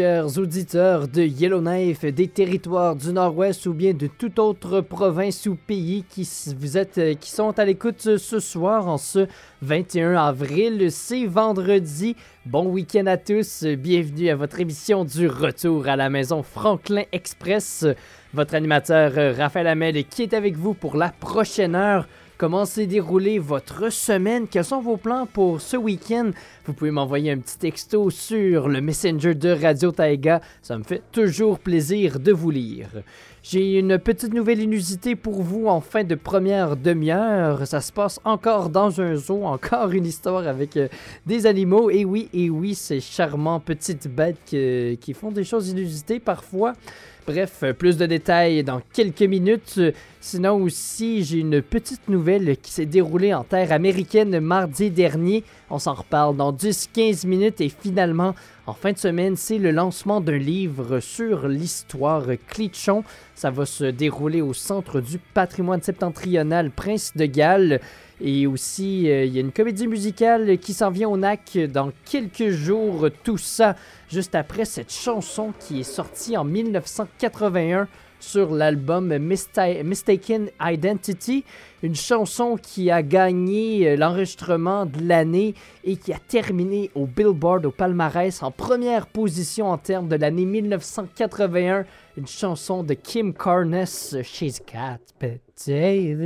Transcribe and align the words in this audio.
auditeurs 0.00 1.08
de 1.08 1.22
Yellowknife, 1.22 2.04
des 2.04 2.28
territoires 2.28 2.96
du 2.96 3.12
Nord-Ouest 3.12 3.66
ou 3.66 3.72
bien 3.72 3.92
de 3.92 4.06
toute 4.06 4.38
autre 4.38 4.80
province 4.80 5.46
ou 5.46 5.54
pays 5.54 6.04
qui, 6.08 6.28
vous 6.58 6.78
êtes, 6.78 6.98
euh, 6.98 7.14
qui 7.14 7.30
sont 7.30 7.58
à 7.58 7.64
l'écoute 7.64 8.16
ce 8.16 8.40
soir 8.40 8.88
en 8.88 8.98
ce 8.98 9.26
21 9.62 10.14
avril. 10.14 10.90
C'est 10.90 11.26
vendredi. 11.26 12.16
Bon 12.46 12.66
week-end 12.66 13.06
à 13.06 13.16
tous. 13.16 13.64
Bienvenue 13.64 14.30
à 14.30 14.36
votre 14.36 14.60
émission 14.60 15.04
du 15.04 15.28
retour 15.28 15.88
à 15.88 15.96
la 15.96 16.08
maison 16.08 16.42
Franklin 16.42 17.02
Express. 17.12 17.86
Votre 18.32 18.54
animateur 18.54 19.12
euh, 19.16 19.34
Raphaël 19.36 19.66
Hamel 19.66 20.04
qui 20.04 20.22
est 20.22 20.34
avec 20.34 20.56
vous 20.56 20.74
pour 20.74 20.96
la 20.96 21.10
prochaine 21.10 21.74
heure. 21.74 22.06
Comment 22.40 22.64
s'est 22.64 22.86
déroulée 22.86 23.38
votre 23.38 23.92
semaine? 23.92 24.48
Quels 24.48 24.64
sont 24.64 24.80
vos 24.80 24.96
plans 24.96 25.26
pour 25.30 25.60
ce 25.60 25.76
week-end? 25.76 26.30
Vous 26.64 26.72
pouvez 26.72 26.90
m'envoyer 26.90 27.32
un 27.32 27.36
petit 27.36 27.58
texto 27.58 28.08
sur 28.08 28.66
le 28.66 28.80
Messenger 28.80 29.34
de 29.34 29.50
Radio 29.50 29.92
Taiga. 29.92 30.40
Ça 30.62 30.78
me 30.78 30.82
fait 30.82 31.02
toujours 31.12 31.58
plaisir 31.58 32.18
de 32.18 32.32
vous 32.32 32.50
lire. 32.50 32.88
J'ai 33.42 33.78
une 33.78 33.98
petite 33.98 34.32
nouvelle 34.32 34.62
inusité 34.62 35.16
pour 35.16 35.42
vous 35.42 35.66
en 35.66 35.82
fin 35.82 36.02
de 36.02 36.14
première 36.14 36.78
demi-heure. 36.78 37.66
Ça 37.66 37.82
se 37.82 37.92
passe 37.92 38.18
encore 38.24 38.70
dans 38.70 39.02
un 39.02 39.16
zoo, 39.16 39.44
encore 39.44 39.90
une 39.90 40.06
histoire 40.06 40.48
avec 40.48 40.78
euh, 40.78 40.88
des 41.26 41.44
animaux. 41.44 41.90
Et 41.90 42.06
oui, 42.06 42.30
et 42.32 42.48
oui, 42.48 42.74
ces 42.74 43.00
charmants 43.00 43.60
petites 43.60 44.08
bêtes 44.08 44.38
qui 44.46 45.12
font 45.12 45.30
des 45.30 45.44
choses 45.44 45.68
inusitées 45.68 46.20
parfois. 46.20 46.72
Bref, 47.32 47.62
plus 47.78 47.96
de 47.96 48.06
détails 48.06 48.64
dans 48.64 48.80
quelques 48.92 49.22
minutes. 49.22 49.80
Sinon 50.20 50.56
aussi, 50.64 51.22
j'ai 51.22 51.38
une 51.38 51.62
petite 51.62 52.08
nouvelle 52.08 52.56
qui 52.56 52.72
s'est 52.72 52.86
déroulée 52.86 53.32
en 53.32 53.44
terre 53.44 53.70
américaine 53.70 54.40
mardi 54.40 54.90
dernier. 54.90 55.44
On 55.70 55.78
s'en 55.78 55.94
reparle 55.94 56.36
dans 56.36 56.52
10-15 56.52 57.28
minutes 57.28 57.60
et 57.60 57.68
finalement, 57.68 58.34
en 58.66 58.72
fin 58.72 58.90
de 58.90 58.98
semaine, 58.98 59.36
c'est 59.36 59.58
le 59.58 59.70
lancement 59.70 60.20
d'un 60.20 60.38
livre 60.38 60.98
sur 60.98 61.46
l'histoire 61.46 62.24
Clichon. 62.48 63.04
Ça 63.36 63.52
va 63.52 63.64
se 63.64 63.84
dérouler 63.84 64.42
au 64.42 64.52
Centre 64.52 65.00
du 65.00 65.18
patrimoine 65.18 65.82
septentrional 65.82 66.72
Prince 66.72 67.12
de 67.14 67.26
Galles. 67.26 67.80
Et 68.22 68.46
aussi, 68.46 69.10
euh, 69.10 69.24
il 69.24 69.34
y 69.34 69.38
a 69.38 69.40
une 69.40 69.52
comédie 69.52 69.86
musicale 69.86 70.58
qui 70.58 70.74
s'en 70.74 70.90
vient 70.90 71.08
au 71.08 71.16
NAC 71.16 71.58
dans 71.72 71.90
quelques 72.04 72.50
jours. 72.50 73.08
Tout 73.24 73.38
ça 73.38 73.76
juste 74.08 74.34
après 74.34 74.64
cette 74.64 74.92
chanson 74.92 75.52
qui 75.58 75.80
est 75.80 75.84
sortie 75.84 76.36
en 76.36 76.44
1981 76.44 77.88
sur 78.20 78.54
l'album 78.54 79.16
Mistaken 79.18 80.50
Identity, 80.60 81.44
une 81.82 81.94
chanson 81.94 82.56
qui 82.62 82.90
a 82.90 83.02
gagné 83.02 83.88
euh, 83.88 83.96
l'enregistrement 83.96 84.84
de 84.84 85.00
l'année 85.02 85.54
et 85.84 85.96
qui 85.96 86.12
a 86.12 86.18
terminé 86.18 86.90
au 86.94 87.06
Billboard 87.06 87.64
au 87.64 87.70
palmarès 87.70 88.42
en 88.42 88.50
première 88.50 89.06
position 89.06 89.70
en 89.70 89.78
termes 89.78 90.08
de 90.08 90.16
l'année 90.16 90.44
1981, 90.44 91.86
une 92.18 92.26
chanson 92.26 92.82
de 92.84 92.92
Kim 92.94 93.32
Carnes, 93.32 93.86
She's 94.22 94.60
Got 94.60 94.98
Potato 95.18 95.40
hair 95.66 96.16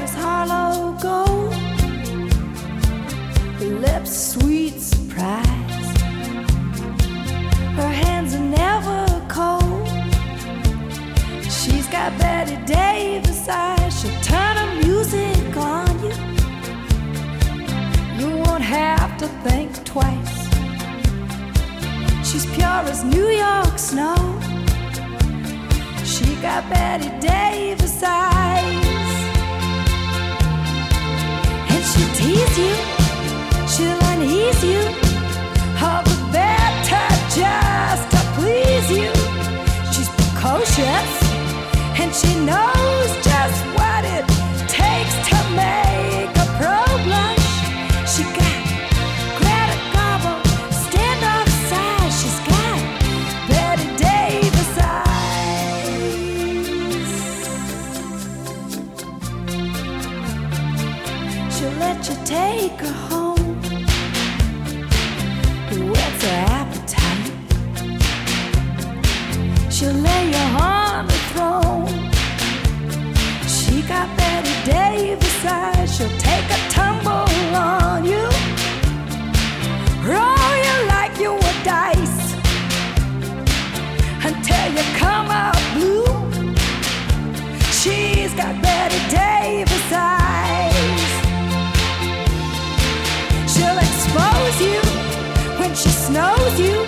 is 0.00 0.14
hollow 0.14 0.92
gold, 1.00 1.52
her 3.54 3.66
lips 3.80 4.32
sweet 4.32 4.80
surprise. 4.80 5.98
Her 7.76 7.92
hands 8.02 8.34
are 8.34 8.48
never 8.62 9.00
cold. 9.28 9.88
She's 11.44 11.86
got 11.88 12.16
Betty 12.18 12.56
Davis 12.64 13.48
eyes. 13.48 14.00
She'll 14.00 14.20
turn 14.22 14.56
her 14.56 14.74
music 14.82 15.56
on 15.56 15.88
you. 16.04 16.14
You 18.18 18.36
won't 18.42 18.62
have 18.62 19.16
to 19.18 19.26
think 19.46 19.84
twice. 19.84 20.36
She's 22.28 22.46
pure 22.54 22.82
as 22.92 23.04
New 23.04 23.28
York 23.28 23.78
snow. 23.78 24.16
She 26.04 26.34
got 26.42 26.68
Betty 26.70 27.10
Davis 27.20 28.02
eyes. 28.02 28.87
She'll 31.98 32.14
tease 32.14 32.58
you, 32.58 32.74
she'll 33.66 33.98
you, 34.62 34.80
better 36.30 37.08
just 37.34 38.10
to 38.12 38.20
please 38.38 38.88
you. 38.88 39.10
She's 39.92 40.08
precocious, 40.08 41.10
and 41.98 42.14
she 42.14 42.38
knows 42.46 43.10
just 43.24 43.64
what 43.74 44.04
it 44.04 44.37
take 62.28 62.78
her 62.80 62.92
home. 63.08 63.54
Whet's 65.92 66.22
her 66.26 66.38
appetite? 66.60 67.32
She'll 69.72 69.94
lay 69.94 70.24
you 70.34 70.44
on 70.60 71.06
the 71.06 71.20
throne. 71.30 71.88
She 73.48 73.80
got 73.88 74.14
Betty 74.18 74.54
Davis 74.70 75.44
eyes. 75.46 75.96
She'll 75.96 76.18
take 76.18 76.48
a 76.58 76.60
tumble 76.68 77.32
on 77.56 78.04
you, 78.04 78.28
roll 80.12 80.52
you 80.66 80.76
like 80.94 81.14
you 81.18 81.32
were 81.32 81.58
dice 81.64 82.20
until 84.28 84.66
you 84.76 84.84
come 84.98 85.28
out 85.30 85.62
blue. 85.74 86.04
She's 87.72 88.34
got 88.34 88.60
Betty 88.60 88.87
she 95.78 95.90
snows 95.90 96.58
you 96.58 96.80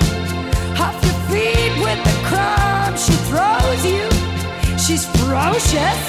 off 0.83 0.99
your 1.05 1.19
feet 1.31 1.73
with 1.81 2.01
the 2.03 2.17
crumbs 2.27 3.06
she 3.06 3.12
throws 3.31 3.84
you. 3.87 4.05
She's 4.84 5.06
ferocious 5.15 6.01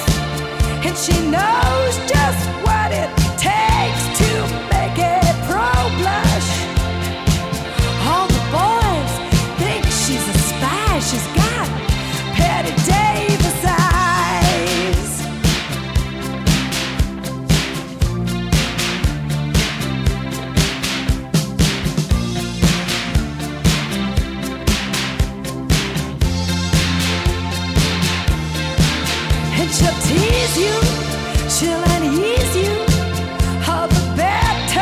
and 0.84 0.96
she 0.98 1.14
knows 1.30 1.94
just 2.10 2.42
what 2.66 2.90
it 2.90 3.10
takes 3.38 4.02
to 4.18 4.30
make 4.74 4.98
it 4.98 5.34
pro 5.46 5.70
blush. 6.00 6.71
And 30.64 32.04
ease 32.04 32.56
you 32.56 32.74
Hub 33.62 33.90
T 34.70 34.74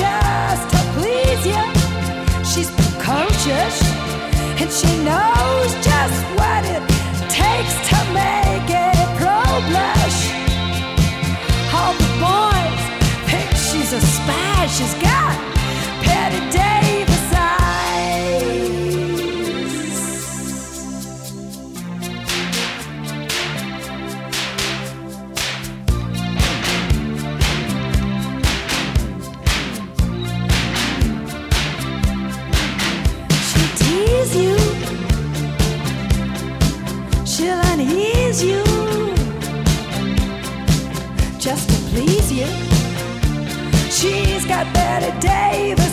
just 0.00 0.64
to 0.70 0.78
please 0.94 1.46
ya. 1.46 1.62
She's 2.42 2.70
conscious, 3.00 3.76
and 4.60 4.70
she 4.70 4.90
knows 5.04 5.70
just 5.84 6.18
what 6.38 6.64
it 6.64 6.82
takes 7.28 7.74
to 7.90 7.98
make 8.12 8.68
a 8.70 8.92
pro 9.18 9.42
blush. 9.68 10.20
All 11.74 11.94
the 12.02 12.10
boys 12.22 12.82
think 13.28 13.50
she's 13.66 13.92
a 13.92 14.00
spy. 14.00 14.66
She's 14.66 14.94
got 14.94 15.36
Petty 16.02 16.40
Davis 16.50 16.77
to 45.10 45.20
please 45.20 45.87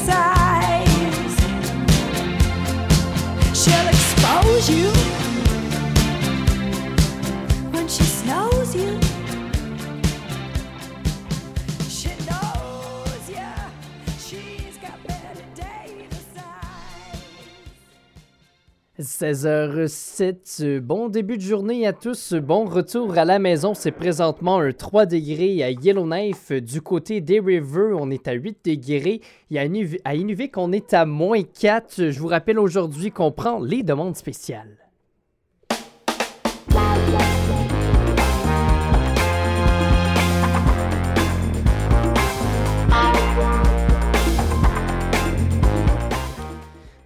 16h07, 19.06 20.80
bon 20.80 21.10
début 21.10 21.38
de 21.38 21.42
journée 21.42 21.86
à 21.86 21.94
tous, 21.94 22.34
bon 22.34 22.66
retour 22.66 23.18
à 23.18 23.24
la 23.24 23.38
maison. 23.40 23.74
C'est 23.74 23.92
présentement 23.92 24.60
un 24.60 24.72
3 24.72 25.06
degrés 25.06 25.62
à 25.64 25.70
Yellowknife. 25.70 26.52
Du 26.52 26.82
côté 26.82 27.22
des 27.22 27.40
Rivers, 27.40 27.96
on 28.00 28.10
est 28.10 28.28
à 28.28 28.34
8 28.34 28.58
degrés. 28.66 29.22
Et 29.52 29.60
à 29.60 29.66
Inuvi- 29.68 30.00
à 30.04 30.16
Inuvik, 30.16 30.58
on 30.58 30.72
est 30.72 30.94
à 30.94 31.06
moins 31.06 31.44
4. 31.44 32.10
Je 32.10 32.20
vous 32.20 32.28
rappelle 32.28 32.58
aujourd'hui 32.60 33.12
qu'on 33.12 33.32
prend 33.32 33.60
les 33.60 33.84
demandes 33.84 34.16
spéciales. 34.16 34.85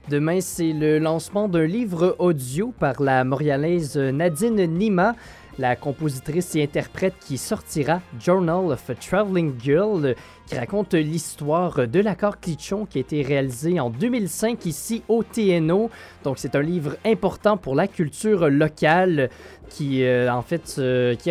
Demain, 0.10 0.42
c'est 0.42 0.74
le 0.74 0.98
lancement 0.98 1.48
d'un 1.48 1.68
livre 1.68 2.16
audio 2.18 2.74
par 2.80 3.00
la 3.00 3.24
montréalaise 3.24 3.96
Nadine 3.96 4.66
Nima, 4.66 5.14
la 5.60 5.76
compositrice 5.76 6.56
et 6.56 6.64
interprète 6.64 7.14
qui 7.20 7.38
sortira 7.38 8.02
Journal 8.20 8.72
of 8.72 8.90
a 8.90 8.96
Traveling 8.96 9.54
Girl, 9.62 10.16
qui 10.48 10.56
raconte 10.56 10.96
l'histoire 10.96 11.88
de 11.88 12.00
l'accord 12.00 12.40
Clichon 12.40 12.88
qui 12.88 12.98
a 12.98 13.02
été 13.02 13.22
réalisé 13.22 13.80
en 13.80 13.92
2005 13.92 14.66
ici 14.66 15.04
au 15.10 15.22
TNO. 15.22 15.92
Donc, 16.24 16.40
c'est 16.40 16.56
un 16.56 16.62
livre 16.64 16.96
important 17.06 17.56
pour 17.58 17.76
la 17.76 17.88
culture 17.88 18.50
locale 18.50 19.30
qui, 19.70 20.04
euh, 20.04 20.32
en 20.32 20.42
fait, 20.42 20.76
euh, 20.80 21.16
qui 21.16 21.30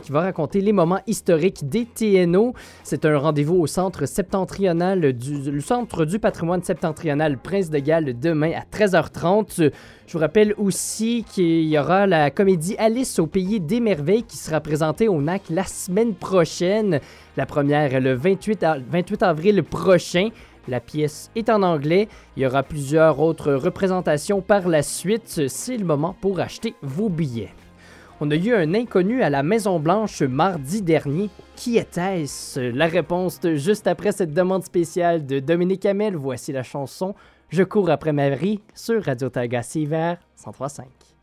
qui 0.00 0.12
va 0.12 0.20
raconter 0.20 0.60
les 0.60 0.72
moments 0.72 1.00
historiques 1.06 1.68
des 1.68 1.86
TNO. 1.86 2.52
C'est 2.82 3.04
un 3.04 3.18
rendez-vous 3.18 3.56
au 3.56 3.66
centre 3.66 4.06
septentrional 4.06 5.12
du 5.12 5.60
centre 5.60 6.04
du 6.04 6.18
patrimoine 6.18 6.62
septentrional 6.62 7.38
Prince 7.38 7.70
de 7.70 7.78
Galles 7.78 8.18
demain 8.18 8.52
à 8.52 8.64
13h30. 8.76 9.70
Je 10.06 10.12
vous 10.12 10.18
rappelle 10.18 10.54
aussi 10.58 11.24
qu'il 11.32 11.62
y 11.64 11.78
aura 11.78 12.06
la 12.06 12.30
comédie 12.30 12.76
Alice 12.78 13.18
au 13.18 13.26
pays 13.26 13.58
des 13.60 13.80
merveilles 13.80 14.22
qui 14.24 14.36
sera 14.36 14.60
présentée 14.60 15.08
au 15.08 15.20
NAC 15.22 15.42
la 15.50 15.64
semaine 15.64 16.14
prochaine. 16.14 17.00
La 17.36 17.46
première 17.46 18.00
le 18.00 18.14
28, 18.14 18.62
a- 18.62 18.76
28 18.90 19.22
avril 19.22 19.62
prochain. 19.62 20.28
La 20.68 20.80
pièce 20.80 21.30
est 21.36 21.50
en 21.50 21.62
anglais. 21.62 22.08
Il 22.36 22.42
y 22.42 22.46
aura 22.46 22.62
plusieurs 22.62 23.20
autres 23.20 23.52
représentations 23.52 24.40
par 24.40 24.68
la 24.68 24.82
suite. 24.82 25.48
C'est 25.48 25.76
le 25.76 25.84
moment 25.84 26.16
pour 26.20 26.40
acheter 26.40 26.74
vos 26.82 27.08
billets. 27.08 27.52
On 28.20 28.30
a 28.30 28.36
eu 28.36 28.54
un 28.54 28.74
inconnu 28.74 29.22
à 29.22 29.30
la 29.30 29.42
Maison 29.42 29.78
Blanche 29.80 30.22
mardi 30.22 30.82
dernier. 30.82 31.30
Qui 31.56 31.78
était-ce? 31.78 32.60
La 32.60 32.86
réponse 32.86 33.40
juste 33.54 33.86
après 33.86 34.12
cette 34.12 34.32
demande 34.32 34.64
spéciale 34.64 35.26
de 35.26 35.40
Dominique 35.40 35.84
Hamel. 35.84 36.16
Voici 36.16 36.52
la 36.52 36.62
chanson 36.62 37.14
Je 37.50 37.62
cours 37.62 37.90
après 37.90 38.12
Marie 38.12 38.60
sur 38.74 39.04
Radio 39.04 39.28
Tagassi 39.28 39.82
Hiver 39.82 40.18
103.5. 40.38 41.13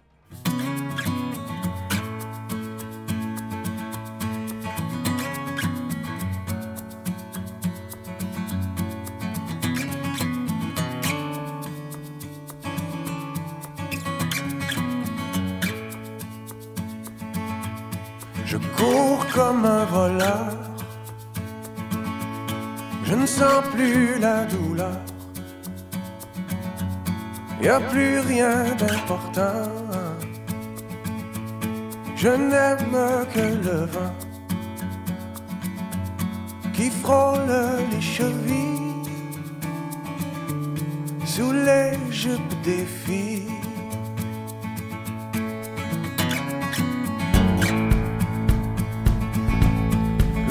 comme 19.34 19.66
un 19.66 19.86
voleur. 19.86 20.58
Je 23.06 23.16
ne 23.16 23.26
sens 23.26 23.64
plus 23.74 24.20
la 24.20 24.46
douleur. 24.46 25.00
Y 27.62 27.68
a 27.68 27.80
plus 27.80 28.20
rien 28.20 28.56
d'important. 28.80 29.70
Je 32.16 32.30
n'aime 32.30 32.98
que 33.34 33.46
le 33.68 33.86
vent 33.86 34.16
qui 36.74 36.90
frôle 36.90 37.54
les 37.92 38.02
chevilles 38.02 39.10
sous 41.26 41.52
les 41.52 41.94
jupes 42.12 42.62
des 42.64 42.86
filles. 42.86 43.51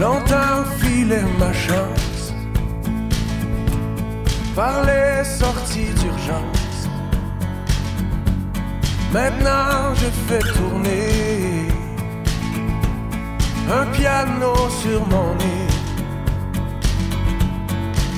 Longtemps 0.01 0.65
filait 0.79 1.27
ma 1.39 1.53
chance 1.53 2.33
par 4.57 4.83
les 4.85 5.23
sorties 5.23 5.93
d'urgence. 6.01 6.89
Maintenant 9.13 9.95
je 10.01 10.09
fais 10.27 10.45
tourner 10.55 11.69
un 13.71 13.85
piano 13.93 14.55
sur 14.83 15.07
mon 15.07 15.35
nez. 15.35 15.69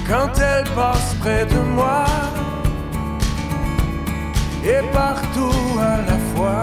Quand 0.08 0.32
elle 0.38 0.68
passe 0.76 1.16
près 1.20 1.46
de 1.46 1.58
moi 1.74 2.04
et 4.64 4.82
partout 4.92 5.80
à 5.80 5.96
la 6.08 6.18
fois 6.32 6.62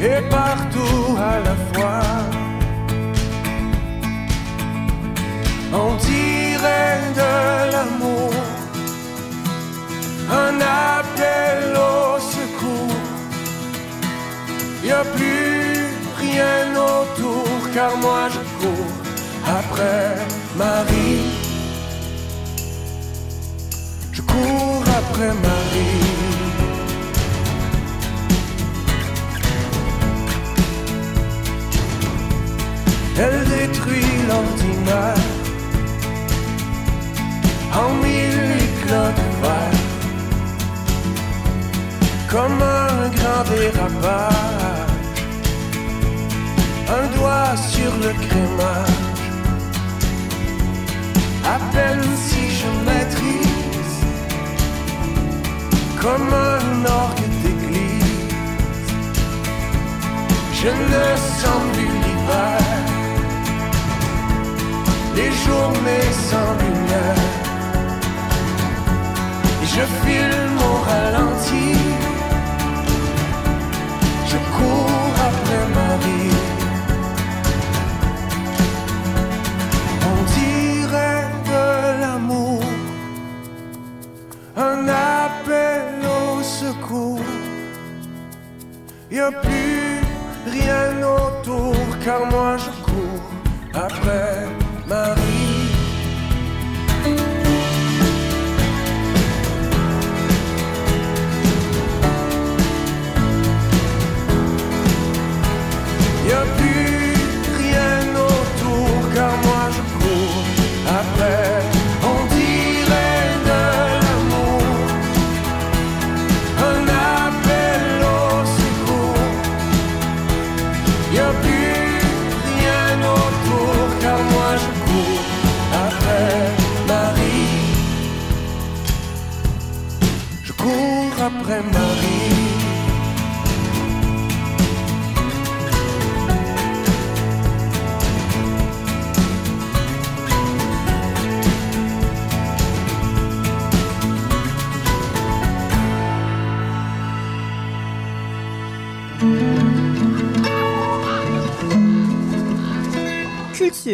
et 0.00 0.20
partout 0.30 1.16
à 1.18 1.40
la 1.40 1.56
fois. 1.72 2.41
On 5.74 5.94
dirait 5.94 7.00
de 7.16 7.72
l'amour, 7.72 8.30
un 10.30 10.60
appel 10.60 11.74
au 11.74 12.20
secours. 12.20 13.00
Y 14.84 14.90
a 14.90 15.02
plus 15.02 15.86
rien 16.18 16.76
autour, 16.76 17.70
car 17.72 17.96
moi 17.96 18.28
je 18.28 18.40
cours 18.60 18.92
après 19.46 20.16
Marie. 20.56 21.24
Je 24.12 24.20
cours 24.20 24.84
après 25.00 25.32
Marie. 25.48 26.02
Elle 33.18 33.44
détruit 33.48 34.12
l'ordinaire 34.28 35.31
en 37.74 37.94
mille 38.02 38.42
éclats 38.66 39.12
de 39.18 39.26
verre, 39.42 39.80
comme 42.30 42.60
un 42.62 43.08
grand 43.16 43.44
dérapage, 43.50 44.92
un 46.88 47.06
doigt 47.16 47.56
sur 47.56 47.92
le 48.04 48.12
crémage. 48.26 49.00
À 51.44 51.58
peine 51.72 52.08
si 52.26 52.42
je 52.58 52.68
maîtrise, 52.86 54.00
comme 56.00 56.32
un 56.32 56.84
orgue 56.84 57.30
d'église, 57.42 58.34
je 60.60 60.68
ne 60.68 61.04
sens 61.40 61.62
plus 61.72 61.92
l'hiver. 62.04 62.58
Les 65.16 65.30
journées 65.44 66.10
sans 66.30 66.52
lumière. 66.60 67.51
Je 69.74 69.84
filme 70.04 70.58
au 70.70 70.76
ralenti. 70.88 71.68
Je 74.30 74.38
cours 74.56 75.14
après 75.30 75.64
Marie. 75.78 76.36
On 80.10 80.18
dirait 80.38 81.26
de 81.52 81.64
l'amour, 82.02 82.62
un 84.56 84.88
appel 84.88 85.84
au 86.20 86.42
secours. 86.42 87.30
Y 89.10 89.20
a 89.20 89.30
plus 89.30 90.00
rien 90.46 90.84
autour, 91.18 91.76
car 92.04 92.20
moi 92.30 92.56
je 92.58 92.70
cours 92.86 93.26
après 93.74 94.46
Marie. 94.86 95.42
Y 95.48 95.51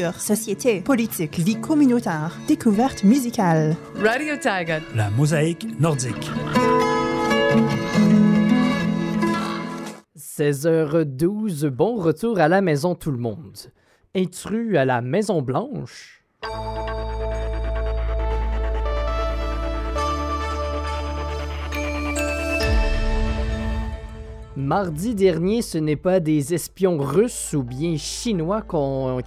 Culture, 0.08 0.20
société, 0.20 0.80
politique, 0.80 1.38
vie 1.38 1.60
communautaire, 1.60 2.38
découverte 2.46 3.04
musicale. 3.04 3.76
Radio 3.96 4.36
Tiger. 4.36 4.78
La 4.94 5.10
mosaïque 5.10 5.66
nordique. 5.80 6.30
16h12, 10.16 11.66
bon 11.66 11.96
retour 11.96 12.38
à 12.40 12.48
la 12.48 12.60
maison 12.60 12.94
tout 12.94 13.10
le 13.10 13.18
monde. 13.18 13.56
Intrus 14.14 14.76
à 14.76 14.84
la 14.84 15.00
Maison 15.00 15.42
Blanche. 15.42 16.22
Mardi 24.58 25.14
dernier, 25.14 25.62
ce 25.62 25.78
n'est 25.78 25.94
pas 25.94 26.18
des 26.18 26.52
espions 26.52 26.98
russes 26.98 27.54
ou 27.54 27.62
bien 27.62 27.96
chinois 27.96 28.62
qui 28.62 28.74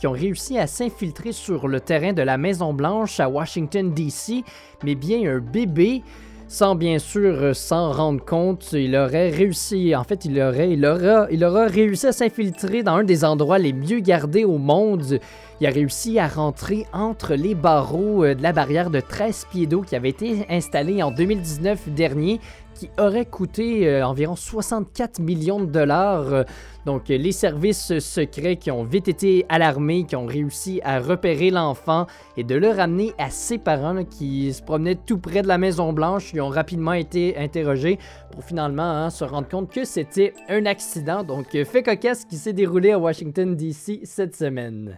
ont 0.07 0.11
réussi 0.11 0.59
à 0.59 0.67
s'infiltrer 0.67 1.31
sur 1.31 1.69
le 1.69 1.79
terrain 1.79 2.11
de 2.11 2.21
la 2.21 2.37
Maison 2.37 2.73
Blanche 2.73 3.21
à 3.21 3.29
Washington, 3.29 3.93
D.C., 3.93 4.43
mais 4.83 4.93
bien 4.93 5.31
un 5.31 5.39
bébé 5.39 6.03
sans 6.51 6.75
bien 6.75 6.99
sûr 6.99 7.41
euh, 7.41 7.53
s'en 7.53 7.93
rendre 7.93 8.25
compte, 8.25 8.73
il 8.73 8.93
aurait 8.97 9.29
réussi, 9.29 9.95
en 9.95 10.03
fait, 10.03 10.25
il 10.25 10.37
aurait, 10.41 11.67
réussi 11.67 12.07
à 12.07 12.11
s'infiltrer 12.11 12.83
dans 12.83 12.95
un 12.95 13.03
des 13.05 13.23
endroits 13.23 13.57
les 13.57 13.71
mieux 13.71 14.01
gardés 14.01 14.43
au 14.43 14.57
monde. 14.57 15.19
Il 15.61 15.67
a 15.67 15.69
réussi 15.69 16.19
à 16.19 16.27
rentrer 16.27 16.85
entre 16.91 17.35
les 17.35 17.55
barreaux 17.55 18.25
euh, 18.25 18.35
de 18.35 18.43
la 18.43 18.51
barrière 18.51 18.89
de 18.89 18.99
13 18.99 19.47
pieds 19.49 19.65
d'eau 19.65 19.81
qui 19.81 19.95
avait 19.95 20.09
été 20.09 20.45
installée 20.49 21.01
en 21.01 21.11
2019 21.11 21.87
dernier, 21.87 22.41
qui 22.81 22.89
aurait 22.97 23.27
coûté 23.27 23.87
euh, 23.87 24.03
environ 24.03 24.35
64 24.35 25.19
millions 25.19 25.59
de 25.59 25.67
dollars. 25.67 26.45
Donc, 26.87 27.09
les 27.09 27.31
services 27.31 27.99
secrets 27.99 28.55
qui 28.55 28.71
ont 28.71 28.83
vite 28.83 29.07
été 29.07 29.45
alarmés, 29.49 30.03
qui 30.05 30.15
ont 30.15 30.25
réussi 30.25 30.81
à 30.83 30.99
repérer 30.99 31.51
l'enfant 31.51 32.07
et 32.37 32.43
de 32.43 32.55
le 32.55 32.69
ramener 32.69 33.13
à 33.19 33.29
ses 33.29 33.59
parents 33.59 34.03
qui 34.03 34.51
se 34.51 34.63
promenaient 34.63 34.95
tout 34.95 35.19
près 35.19 35.43
de 35.43 35.47
la 35.47 35.59
Maison 35.59 35.93
Blanche. 35.93 36.31
Ils 36.33 36.41
ont 36.41 36.49
rapidement 36.49 36.93
été 36.93 37.37
interrogés 37.37 37.99
pour 38.31 38.43
finalement 38.43 38.81
hein, 38.81 39.11
se 39.11 39.23
rendre 39.25 39.47
compte 39.47 39.71
que 39.71 39.85
c'était 39.85 40.33
un 40.49 40.65
accident. 40.65 41.23
Donc, 41.23 41.51
fait 41.51 41.83
cocasse 41.83 42.25
qui 42.25 42.37
s'est 42.37 42.53
déroulé 42.53 42.93
à 42.93 42.97
Washington, 42.97 43.55
D.C. 43.55 43.99
cette 44.05 44.35
semaine. 44.35 44.97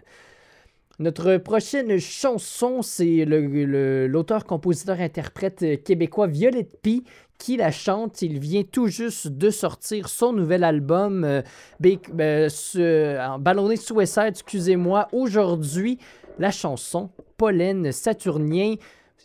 Notre 0.99 1.37
prochaine 1.37 1.99
chanson, 1.99 2.81
c'est 2.81 3.25
l'auteur, 3.25 4.45
compositeur, 4.45 5.01
interprète 5.01 5.83
québécois 5.83 6.27
Violette 6.27 6.79
P 6.81 7.01
qui 7.43 7.57
la 7.57 7.71
chante. 7.71 8.21
Il 8.21 8.39
vient 8.39 8.63
tout 8.63 8.87
juste 8.87 9.27
de 9.27 9.49
sortir 9.49 10.07
son 10.07 10.31
nouvel 10.31 10.63
album, 10.63 11.25
euh, 11.25 11.41
euh, 11.85 13.37
Ballonné 13.37 13.75
Suicide, 13.75 14.29
excusez-moi. 14.29 15.09
Aujourd'hui, 15.11 15.99
la 16.39 16.51
chanson 16.51 17.09
Pollen 17.35 17.91
Saturnien. 17.91 18.75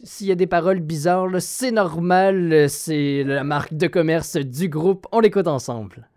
S'il 0.02 0.26
y 0.26 0.32
a 0.32 0.34
des 0.34 0.48
paroles 0.48 0.80
bizarres, 0.80 1.40
c'est 1.40 1.70
normal, 1.70 2.52
euh, 2.52 2.66
c'est 2.66 3.22
la 3.22 3.44
marque 3.44 3.74
de 3.74 3.86
commerce 3.86 4.36
du 4.36 4.68
groupe. 4.68 5.06
On 5.12 5.20
l'écoute 5.20 5.46
ensemble. 5.46 6.08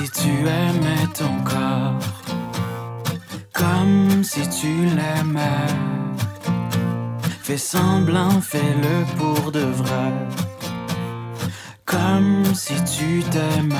Si 0.00 0.10
tu 0.22 0.30
aimais 0.48 1.06
ton 1.12 1.42
corps, 1.44 1.98
comme 3.52 4.24
si 4.24 4.40
tu 4.48 4.86
l'aimais. 4.96 5.74
Fais 7.42 7.58
semblant, 7.58 8.40
fais-le 8.40 9.04
pour 9.18 9.52
de 9.52 9.60
vrai, 9.60 10.12
comme 11.84 12.44
si 12.54 12.74
tu 12.84 13.22
t'aimais. 13.30 13.76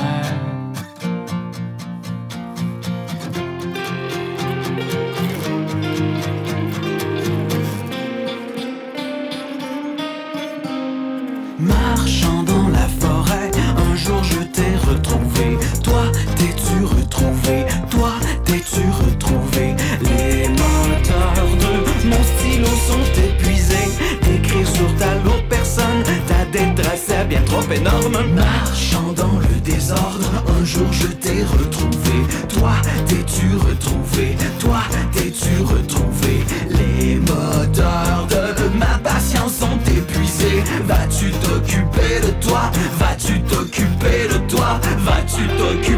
Marchant 11.57 12.43
dans 12.43 12.67
la 12.69 12.87
forêt, 12.99 13.51
un 13.87 13.95
jour 13.95 14.23
je 14.23 14.39
t'ai 14.43 14.75
retrouvé. 14.89 15.57
Toi, 15.83 16.10
t'es-tu 16.41 16.83
retrouvé? 16.85 17.65
Toi, 17.91 18.13
t'es-tu 18.45 18.81
retrouvé? 19.03 19.75
Les 20.01 20.47
moteurs 20.49 21.51
de 21.63 22.07
mon 22.07 22.23
stylo 22.31 22.71
sont 22.87 23.07
épuisés. 23.27 23.89
D'écrire 24.23 24.67
sur 24.67 24.95
ta 24.97 25.13
lourde 25.23 25.43
personne, 25.49 26.03
ta 26.27 26.45
détresse 26.45 27.09
est 27.09 27.25
bien 27.25 27.43
trop 27.43 27.63
énorme. 27.71 28.17
Marchant 28.33 29.13
dans 29.15 29.37
le 29.39 29.59
désordre, 29.61 30.31
un 30.59 30.65
jour 30.65 30.91
je 30.91 31.07
t'ai 31.07 31.43
retrouvé. 31.43 32.17
Toi, 32.49 32.73
t'es-tu 33.07 33.47
retrouvé? 33.55 34.35
Toi, 34.59 34.81
t'es-tu 35.13 35.61
retrouvé? 35.61 36.43
Les 36.69 37.17
moteurs 37.17 38.27
de 38.29 38.77
ma 38.79 38.97
patience 39.03 39.53
sont 39.59 39.79
épuisés. 39.87 40.63
Vas-tu 40.85 41.31
t'occuper 41.43 42.19
de 42.25 42.31
toi? 42.45 42.71
Vas-tu 42.99 43.41
t'occuper 43.41 44.27
de 44.31 44.37
toi? 44.49 44.79
Vas-tu 45.05 45.47
t'occuper 45.57 45.90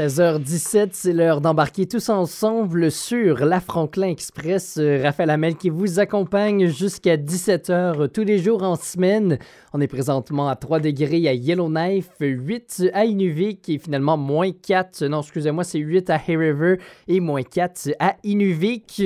16h17, 0.00 0.88
c'est 0.92 1.12
l'heure 1.12 1.42
d'embarquer 1.42 1.84
tous 1.84 2.08
ensemble 2.08 2.90
sur 2.90 3.44
la 3.44 3.60
Franklin 3.60 4.08
Express. 4.08 4.78
Euh, 4.78 5.02
Raphaël 5.02 5.28
Hamel 5.28 5.56
qui 5.56 5.68
vous 5.68 6.00
accompagne 6.00 6.68
jusqu'à 6.68 7.18
17h 7.18 8.08
tous 8.08 8.24
les 8.24 8.38
jours 8.38 8.62
en 8.62 8.76
semaine. 8.76 9.38
On 9.74 9.80
est 9.82 9.88
présentement 9.88 10.48
à 10.48 10.56
3 10.56 10.80
degrés 10.80 11.28
à 11.28 11.34
Yellowknife, 11.34 12.08
8 12.18 12.84
à 12.94 13.04
Inuvik 13.04 13.68
et 13.68 13.78
finalement 13.78 14.16
moins 14.16 14.52
4, 14.52 15.04
non 15.04 15.20
excusez-moi, 15.20 15.64
c'est 15.64 15.78
8 15.78 16.08
à 16.08 16.14
Hay 16.14 16.34
River 16.34 16.78
et 17.06 17.20
moins 17.20 17.42
4 17.42 17.90
à 17.98 18.16
Inuvik. 18.24 19.02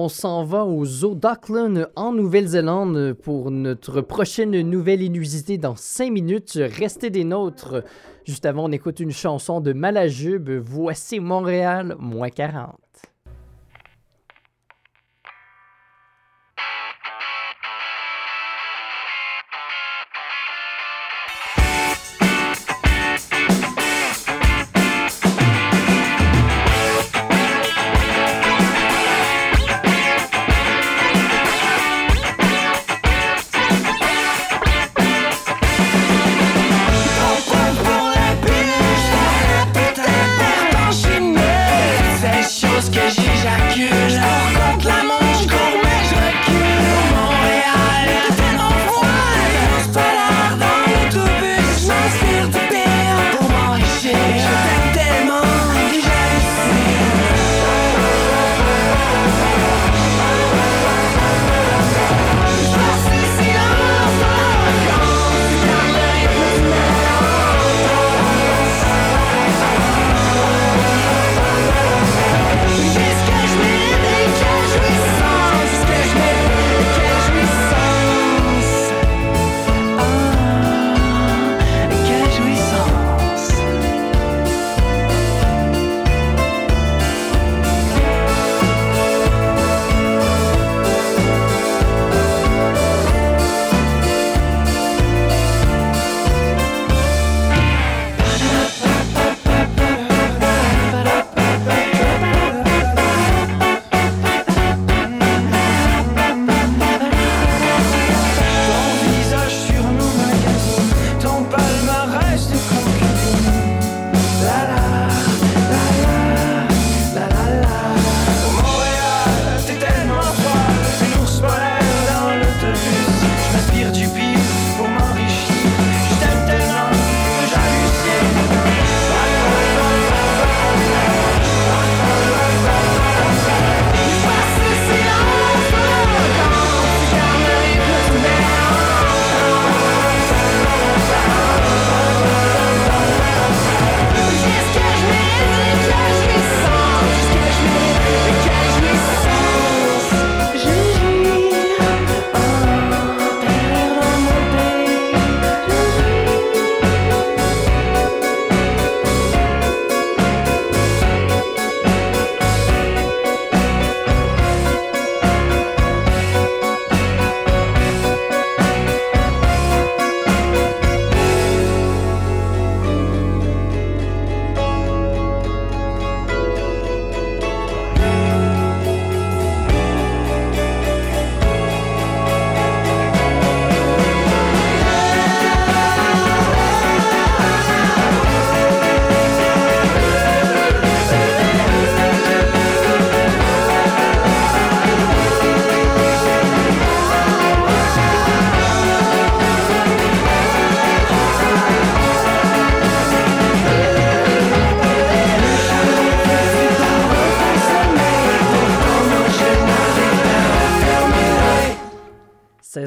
On 0.00 0.08
s'en 0.08 0.44
va 0.44 0.64
au 0.64 0.84
zoo 0.84 1.16
d'Auckland 1.16 1.88
en 1.96 2.12
Nouvelle-Zélande 2.12 3.14
pour 3.14 3.50
notre 3.50 4.00
prochaine 4.00 4.60
nouvelle 4.60 5.02
inusité 5.02 5.58
dans 5.58 5.74
5 5.74 6.12
minutes. 6.12 6.52
Restez 6.54 7.10
des 7.10 7.24
nôtres. 7.24 7.82
Juste 8.24 8.46
avant, 8.46 8.66
on 8.66 8.70
écoute 8.70 9.00
une 9.00 9.10
chanson 9.10 9.60
de 9.60 9.72
Malajube. 9.72 10.50
Voici 10.50 11.18
Montréal, 11.18 11.96
moins 11.98 12.30
40. 12.30 12.76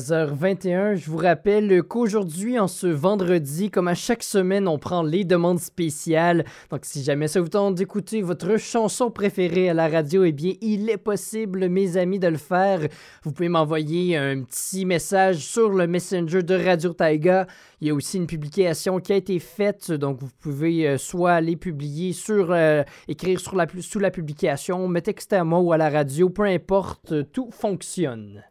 16h21, 0.02 0.96
je 0.96 1.12
vous 1.12 1.18
rappelle 1.18 1.84
qu'aujourd'hui, 1.84 2.58
en 2.58 2.68
ce 2.68 2.88
vendredi, 2.88 3.70
comme 3.70 3.88
à 3.88 3.94
chaque 3.94 4.24
semaine, 4.24 4.68
on 4.68 4.80
prend 4.80 5.04
les 5.04 5.26
demandes 5.26 5.60
spéciales. 5.60 6.44
Donc, 6.72 6.86
si 6.86 7.04
jamais 7.04 7.28
ça 7.28 7.40
vous 7.40 7.50
tente 7.50 7.76
d'écouter 7.76 8.24
votre 8.24 8.58
chanson 8.58 9.12
préférée 9.12 9.70
à 9.70 9.76
la 9.76 9.88
radio, 9.88 10.24
eh 10.24 10.32
bien, 10.32 10.54
il 10.62 10.90
est 10.90 10.98
possible, 10.98 11.70
mes 11.70 11.98
amis, 11.98 12.18
de 12.18 12.30
le 12.30 12.38
faire. 12.38 12.80
Vous 13.22 13.32
pouvez 13.32 13.50
m'envoyer 13.50 14.18
un 14.18 14.42
petit 14.42 14.86
message 14.86 15.38
sur 15.38 15.70
le 15.70 15.86
Messenger 15.86 16.42
de 16.42 16.56
Radio 16.56 16.94
Taiga. 16.94 17.46
Il 17.80 17.88
y 17.88 17.92
a 17.92 17.94
aussi 17.94 18.18
une 18.18 18.28
publication 18.28 19.00
qui 19.00 19.14
a 19.14 19.18
été 19.18 19.38
faite, 19.38 19.92
donc 19.92 20.20
vous 20.20 20.32
pouvez 20.40 20.88
euh, 20.88 20.98
soit 20.98 21.34
aller 21.34 21.58
publier 21.58 22.14
sur, 22.14 22.52
euh, 22.52 22.82
écrire 23.08 23.40
sur 23.40 23.56
la, 23.56 23.68
sous 23.82 24.00
la 24.00 24.10
publication, 24.10 24.88
me 24.88 25.00
texter 25.00 25.36
à 25.36 25.44
moi 25.44 25.60
ou 25.60 25.72
à 25.74 25.78
la 25.78 25.92
radio, 25.92 26.30
peu 26.30 26.46
importe, 26.46 27.32
tout 27.32 27.52
fonctionne. 27.52 28.42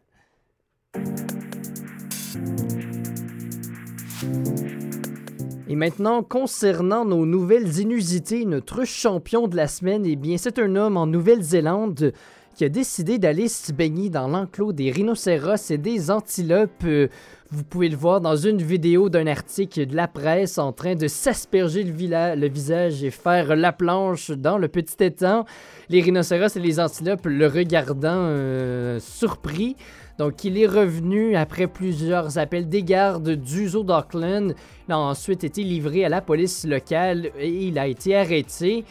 Et 5.69 5.77
maintenant, 5.77 6.25
concernant 6.25 7.05
nos 7.05 7.25
nouvelles 7.25 7.79
inusités, 7.79 8.45
notre 8.45 8.85
champion 8.85 9.47
de 9.47 9.55
la 9.55 9.69
semaine, 9.69 10.05
eh 10.05 10.17
bien, 10.17 10.37
c'est 10.37 10.59
un 10.59 10.75
homme 10.75 10.97
en 10.97 11.07
Nouvelle-Zélande 11.07 12.13
qui 12.57 12.65
a 12.65 12.69
décidé 12.69 13.19
d'aller 13.19 13.47
se 13.47 13.73
baigner 13.73 14.11
dans 14.11 14.27
l'enclos 14.27 14.73
des 14.73 14.91
rhinocéros 14.91 15.71
et 15.71 15.79
des 15.79 16.11
antilopes. 16.11 16.85
Euh, 16.85 17.09
Vous 17.53 17.63
pouvez 17.65 17.89
le 17.89 17.97
voir 17.97 18.21
dans 18.21 18.37
une 18.37 18.61
vidéo 18.61 19.09
d'un 19.09 19.27
article 19.27 19.87
de 19.87 19.97
la 19.97 20.09
presse 20.09 20.59
en 20.59 20.73
train 20.73 20.97
de 20.97 21.09
s'asperger 21.09 21.85
le, 21.85 22.49
visage 22.49 23.03
et 23.03 23.11
faire 23.11 23.57
la 23.57 23.73
planche 23.73 24.31
dans 24.31 24.59
le 24.59 24.69
petit 24.69 25.05
étang. 25.05 25.45
Les 25.89 26.01
rhinocéros 26.01 26.57
et 26.57 26.61
les 26.61 26.81
antilopes 26.81 27.27
le 27.27 27.47
regardant 27.47 28.27
euh, 28.27 28.99
surpris. 29.01 29.77
Donc, 30.21 30.45
il 30.45 30.59
est 30.59 30.67
revenu 30.67 31.35
après 31.35 31.67
plusieurs 31.67 32.37
appels 32.37 32.69
des 32.69 32.83
gardes 32.83 33.31
du 33.31 33.71
zoo 33.71 33.83
d'Auckland. 33.83 34.55
Il 34.87 34.93
a 34.93 34.99
ensuite 34.99 35.45
été 35.45 35.63
livré 35.65 36.05
à 36.05 36.11
la 36.11 36.21
police 36.21 36.67
locale 36.67 37.31
et 37.39 37.49
il 37.49 37.79
a 37.79 37.87
été 37.87 38.15
arrêté. 38.15 38.85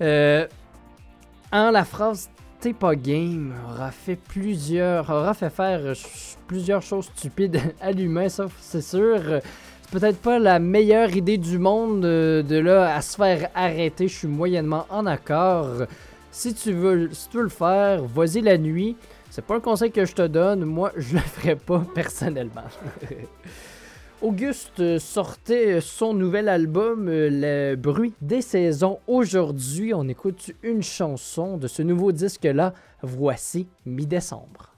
Euh, 0.00 0.46
en 1.50 1.72
la 1.72 1.84
phrase 1.84 2.30
T'es 2.60 2.72
pas 2.72 2.94
game 2.94 3.52
aura 3.68 3.90
fait 3.90 4.14
plusieurs. 4.14 5.36
fait 5.36 5.50
faire 5.50 5.80
plusieurs 6.46 6.82
choses 6.82 7.10
stupides 7.16 7.60
à 7.80 7.90
l'humain, 7.90 8.28
ça 8.28 8.46
c'est 8.60 8.80
sûr. 8.80 9.18
C'est 9.82 9.90
peut-être 9.90 10.20
pas 10.20 10.38
la 10.38 10.60
meilleure 10.60 11.16
idée 11.16 11.36
du 11.36 11.58
monde 11.58 12.02
de 12.02 12.58
là 12.58 12.94
à 12.94 13.00
se 13.00 13.16
faire 13.16 13.50
arrêter. 13.56 14.06
Je 14.06 14.14
suis 14.14 14.28
moyennement 14.28 14.86
en 14.88 15.04
accord. 15.04 15.66
Si 16.30 16.54
tu 16.54 16.70
veux, 16.70 17.10
si 17.12 17.28
tu 17.28 17.38
veux 17.38 17.42
le 17.42 17.48
faire, 17.48 18.04
vas-y 18.04 18.40
la 18.40 18.56
nuit. 18.56 18.96
C'est 19.36 19.44
pas 19.44 19.56
un 19.56 19.60
conseil 19.60 19.92
que 19.92 20.06
je 20.06 20.14
te 20.14 20.26
donne. 20.26 20.64
Moi, 20.64 20.92
je 20.96 21.16
le 21.16 21.20
ferai 21.20 21.56
pas 21.56 21.84
personnellement. 21.94 22.62
Auguste 24.22 24.98
sortait 24.98 25.82
son 25.82 26.14
nouvel 26.14 26.48
album 26.48 27.06
euh, 27.06 27.28
Le 27.30 27.76
bruit 27.76 28.14
des 28.22 28.40
saisons 28.40 28.98
aujourd'hui. 29.06 29.92
On 29.92 30.08
écoute 30.08 30.52
une 30.62 30.82
chanson 30.82 31.58
de 31.58 31.68
ce 31.68 31.82
nouveau 31.82 32.12
disque-là. 32.12 32.72
Voici 33.02 33.68
mi-décembre. 33.84 34.75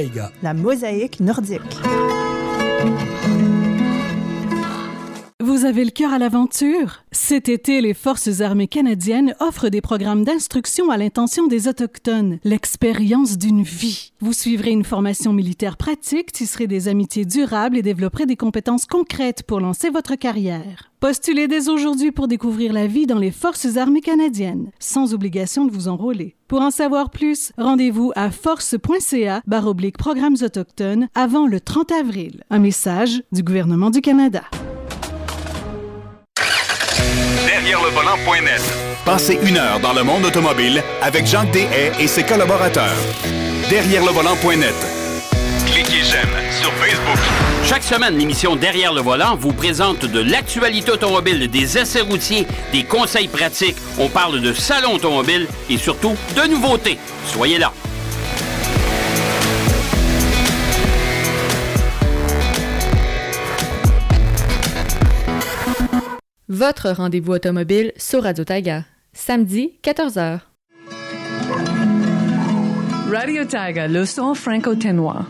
Taïga. 0.00 0.32
La 0.42 0.54
mosaïque 0.54 1.20
nordique. 1.20 1.60
Vous 5.40 5.66
avez 5.66 5.84
le 5.84 5.90
cœur 5.90 6.14
à 6.14 6.18
l'aventure? 6.18 7.02
Cet 7.30 7.48
été, 7.48 7.80
les 7.80 7.94
Forces 7.94 8.40
armées 8.40 8.66
canadiennes 8.66 9.36
offrent 9.38 9.68
des 9.68 9.80
programmes 9.80 10.24
d'instruction 10.24 10.90
à 10.90 10.96
l'intention 10.96 11.46
des 11.46 11.68
Autochtones, 11.68 12.40
l'expérience 12.42 13.38
d'une 13.38 13.62
vie. 13.62 14.10
Vous 14.18 14.32
suivrez 14.32 14.72
une 14.72 14.82
formation 14.82 15.32
militaire 15.32 15.76
pratique, 15.76 16.32
tisserez 16.32 16.66
des 16.66 16.88
amitiés 16.88 17.24
durables 17.24 17.76
et 17.76 17.82
développerez 17.82 18.26
des 18.26 18.34
compétences 18.34 18.84
concrètes 18.84 19.44
pour 19.44 19.60
lancer 19.60 19.90
votre 19.90 20.16
carrière. 20.16 20.90
Postulez 20.98 21.46
dès 21.46 21.68
aujourd'hui 21.68 22.10
pour 22.10 22.26
découvrir 22.26 22.72
la 22.72 22.88
vie 22.88 23.06
dans 23.06 23.20
les 23.20 23.30
Forces 23.30 23.76
armées 23.76 24.00
canadiennes, 24.00 24.72
sans 24.80 25.14
obligation 25.14 25.64
de 25.66 25.70
vous 25.70 25.86
enrôler. 25.86 26.34
Pour 26.48 26.62
en 26.62 26.72
savoir 26.72 27.10
plus, 27.10 27.52
rendez-vous 27.56 28.10
à 28.16 28.32
force.ca 28.32 29.40
baroblique 29.46 29.98
programmes 29.98 30.36
autochtones 30.42 31.06
avant 31.14 31.46
le 31.46 31.60
30 31.60 31.92
avril. 31.92 32.42
Un 32.50 32.58
message 32.58 33.22
du 33.30 33.44
gouvernement 33.44 33.90
du 33.90 34.00
Canada. 34.00 34.42
derrière-le-volant.net. 37.70 38.62
Passez 39.04 39.38
une 39.42 39.56
heure 39.56 39.78
dans 39.78 39.92
le 39.92 40.02
monde 40.02 40.24
automobile 40.24 40.82
avec 41.00 41.24
Jacques 41.24 41.52
Deshaies 41.52 41.92
et 42.00 42.08
ses 42.08 42.24
collaborateurs. 42.24 42.96
Derrière 43.68 44.04
le 44.04 44.10
volant.net. 44.10 44.74
Cliquez 45.66 46.02
j'aime 46.02 46.30
sur 46.60 46.72
Facebook. 46.72 47.18
Chaque 47.64 47.84
semaine, 47.84 48.18
l'émission 48.18 48.56
Derrière 48.56 48.92
le 48.92 49.02
volant 49.02 49.36
vous 49.36 49.52
présente 49.52 50.04
de 50.04 50.20
l'actualité 50.20 50.90
automobile, 50.90 51.48
des 51.48 51.78
essais 51.78 52.00
routiers, 52.00 52.44
des 52.72 52.82
conseils 52.82 53.28
pratiques. 53.28 53.76
On 53.98 54.08
parle 54.08 54.40
de 54.40 54.52
salon 54.52 54.94
automobile 54.94 55.46
et 55.68 55.78
surtout 55.78 56.16
de 56.34 56.48
nouveautés. 56.48 56.98
Soyez 57.26 57.58
là. 57.58 57.72
Votre 66.60 66.90
rendez-vous 66.90 67.32
automobile 67.32 67.90
sur 67.96 68.22
Radio 68.22 68.44
Taiga. 68.44 68.84
Samedi, 69.14 69.78
14h. 69.82 70.40
Radio 73.10 73.46
Taiga, 73.46 73.88
le 73.88 74.04
son 74.04 74.34
franco-ténois. 74.34 75.24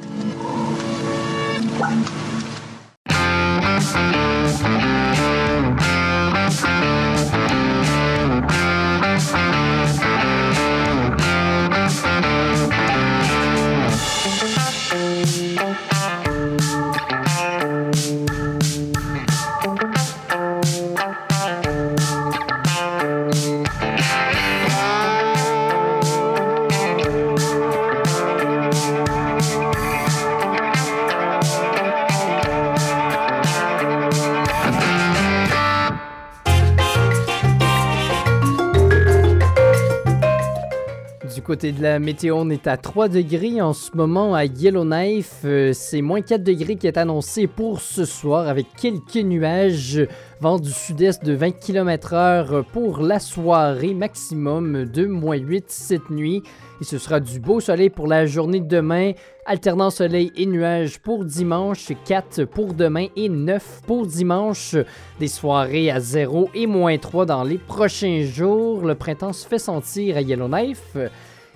Côté 41.60 41.72
de 41.72 41.82
la 41.82 41.98
météo, 41.98 42.36
on 42.38 42.48
est 42.48 42.66
à 42.66 42.78
3 42.78 43.08
degrés 43.08 43.60
en 43.60 43.74
ce 43.74 43.94
moment 43.94 44.34
à 44.34 44.46
Yellowknife. 44.46 45.42
Euh, 45.44 45.74
c'est 45.74 46.00
moins 46.00 46.22
4 46.22 46.42
degrés 46.42 46.76
qui 46.76 46.86
est 46.86 46.96
annoncé 46.96 47.46
pour 47.46 47.82
ce 47.82 48.06
soir 48.06 48.48
avec 48.48 48.66
quelques 48.80 49.16
nuages. 49.16 50.00
Vent 50.40 50.58
du 50.58 50.70
sud-est 50.70 51.22
de 51.22 51.34
20 51.34 51.50
km/h 51.50 52.64
pour 52.72 53.02
la 53.02 53.18
soirée, 53.18 53.92
maximum 53.92 54.86
de 54.86 55.04
moins 55.04 55.36
8 55.36 55.66
cette 55.68 56.08
nuit. 56.08 56.42
Et 56.80 56.84
ce 56.84 56.96
sera 56.96 57.20
du 57.20 57.40
beau 57.40 57.60
soleil 57.60 57.90
pour 57.90 58.06
la 58.06 58.24
journée 58.24 58.60
de 58.60 58.68
demain. 58.68 59.12
Alternant 59.44 59.90
soleil 59.90 60.32
et 60.36 60.46
nuages 60.46 60.98
pour 60.98 61.26
dimanche, 61.26 61.92
4 62.06 62.44
pour 62.44 62.72
demain 62.72 63.08
et 63.16 63.28
9 63.28 63.82
pour 63.86 64.06
dimanche. 64.06 64.76
Des 65.18 65.28
soirées 65.28 65.90
à 65.90 66.00
0 66.00 66.48
et 66.54 66.66
moins 66.66 66.96
3 66.96 67.26
dans 67.26 67.44
les 67.44 67.58
prochains 67.58 68.22
jours. 68.22 68.82
Le 68.82 68.94
printemps 68.94 69.34
se 69.34 69.46
fait 69.46 69.58
sentir 69.58 70.16
à 70.16 70.22
Yellowknife. 70.22 70.96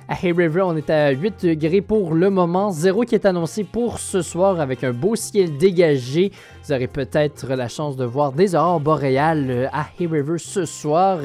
À 0.07 0.17
Hay 0.23 0.33
River, 0.33 0.61
on 0.61 0.77
est 0.77 0.91
à 0.91 1.13
8 1.13 1.47
degrés 1.47 1.81
pour 1.81 2.13
le 2.13 2.29
moment. 2.29 2.71
Zéro 2.71 3.05
qui 3.05 3.15
est 3.15 3.25
annoncé 3.25 3.65
pour 3.65 3.99
ce 3.99 4.21
soir 4.21 4.61
avec 4.61 4.85
un 4.85 4.93
beau 4.93 5.17
ciel 5.17 5.57
dégagé. 5.57 6.31
Vous 6.63 6.75
aurez 6.75 6.89
peut-être 6.89 7.47
la 7.55 7.69
chance 7.69 7.97
de 7.97 8.05
voir 8.05 8.33
des 8.33 8.55
aurores 8.55 8.81
boréales 8.81 9.71
à 9.73 9.87
Hay 9.99 10.07
River 10.07 10.37
ce 10.37 10.67
soir. 10.67 11.21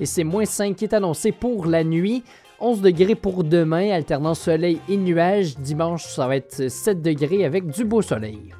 Et 0.00 0.06
c'est 0.06 0.24
moins 0.24 0.46
5 0.46 0.74
qui 0.74 0.84
est 0.84 0.94
annoncé 0.94 1.32
pour 1.32 1.66
la 1.66 1.84
nuit. 1.84 2.24
11 2.60 2.80
degrés 2.80 3.14
pour 3.14 3.44
demain, 3.44 3.90
alternant 3.90 4.32
soleil 4.32 4.80
et 4.88 4.96
nuages. 4.96 5.58
Dimanche, 5.58 6.04
ça 6.06 6.26
va 6.26 6.36
être 6.36 6.70
7 6.70 7.02
degrés 7.02 7.44
avec 7.44 7.66
du 7.66 7.84
beau 7.84 8.00
soleil. 8.00 8.54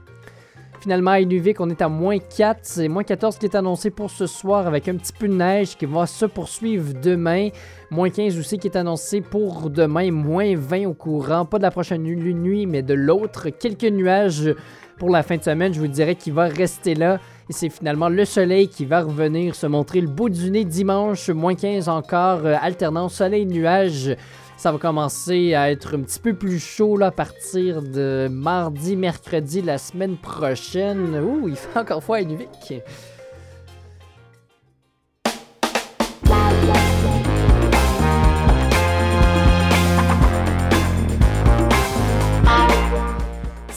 Finalement, 0.85 1.13
à 1.13 1.21
Inuvik, 1.21 1.61
on 1.63 1.71
est 1.71 1.81
à 1.81 1.89
moins 1.89 2.19
4. 2.19 2.59
C'est 2.61 2.89
moins 2.89 3.05
14 3.05 3.39
qui 3.39 3.47
est 3.47 3.57
annoncé 3.57 3.89
pour 3.89 4.11
ce 4.11 4.27
soir 4.27 4.67
avec 4.67 4.87
un 4.87 4.97
petit 4.97 5.15
peu 5.19 5.27
de 5.29 5.33
neige 5.33 5.79
qui 5.79 5.87
va 5.87 6.05
se 6.07 6.27
poursuivre 6.27 6.93
demain. 7.03 7.49
Moins 7.91 8.11
15 8.11 8.39
aussi 8.39 8.59
qui 8.59 8.67
est 8.69 8.77
annoncé 8.77 9.23
pour 9.23 9.71
demain. 9.71 10.11
Moins 10.13 10.55
20 10.55 10.85
au 10.85 10.93
courant. 10.93 11.47
Pas 11.47 11.57
de 11.57 11.63
la 11.63 11.71
prochaine 11.71 12.03
nu- 12.03 12.35
nuit, 12.35 12.67
mais 12.67 12.83
de 12.83 12.93
l'autre. 12.93 13.49
Quelques 13.49 13.85
nuages 13.85 14.55
pour 14.99 15.09
la 15.09 15.23
fin 15.23 15.39
de 15.39 15.43
semaine. 15.43 15.73
Je 15.73 15.81
vous 15.81 15.87
dirais 15.89 16.17
qu'il 16.17 16.35
va 16.35 16.45
rester 16.49 16.95
là. 16.95 17.19
Et 17.49 17.55
c'est 17.55 17.71
finalement 17.71 18.11
le 18.11 18.27
soleil 18.27 18.69
qui 18.69 18.85
va 18.85 19.01
revenir 19.01 19.55
se 19.55 19.67
montrer 19.67 20.03
le 20.03 20.09
bout 20.09 20.29
du 20.29 20.51
nez 20.51 20.67
dimanche. 20.67 21.31
Moins 21.31 21.55
15 21.55 21.89
encore. 21.89 22.45
euh, 22.45 22.57
alternant 22.61 23.09
soleil-nuage. 23.09 24.15
Ça 24.57 24.73
va 24.73 24.79
commencer 24.79 25.55
à 25.55 25.71
être 25.71 25.97
un 25.97 26.03
petit 26.03 26.21
peu 26.21 26.35
plus 26.35 26.59
chaud 26.59 26.97
là, 26.97 27.07
à 27.07 27.11
partir 27.11 27.83
de 27.83 28.29
mardi, 28.31 28.97
mercredi, 28.97 29.61
la 29.61 29.79
semaine 29.79 30.17
prochaine. 30.17 31.17
Ouh, 31.17 31.49
il 31.49 31.57
fait 31.57 31.79
encore 31.79 32.03
froid 32.03 32.17
à 32.17 32.21
Inuvik.« 32.21 32.75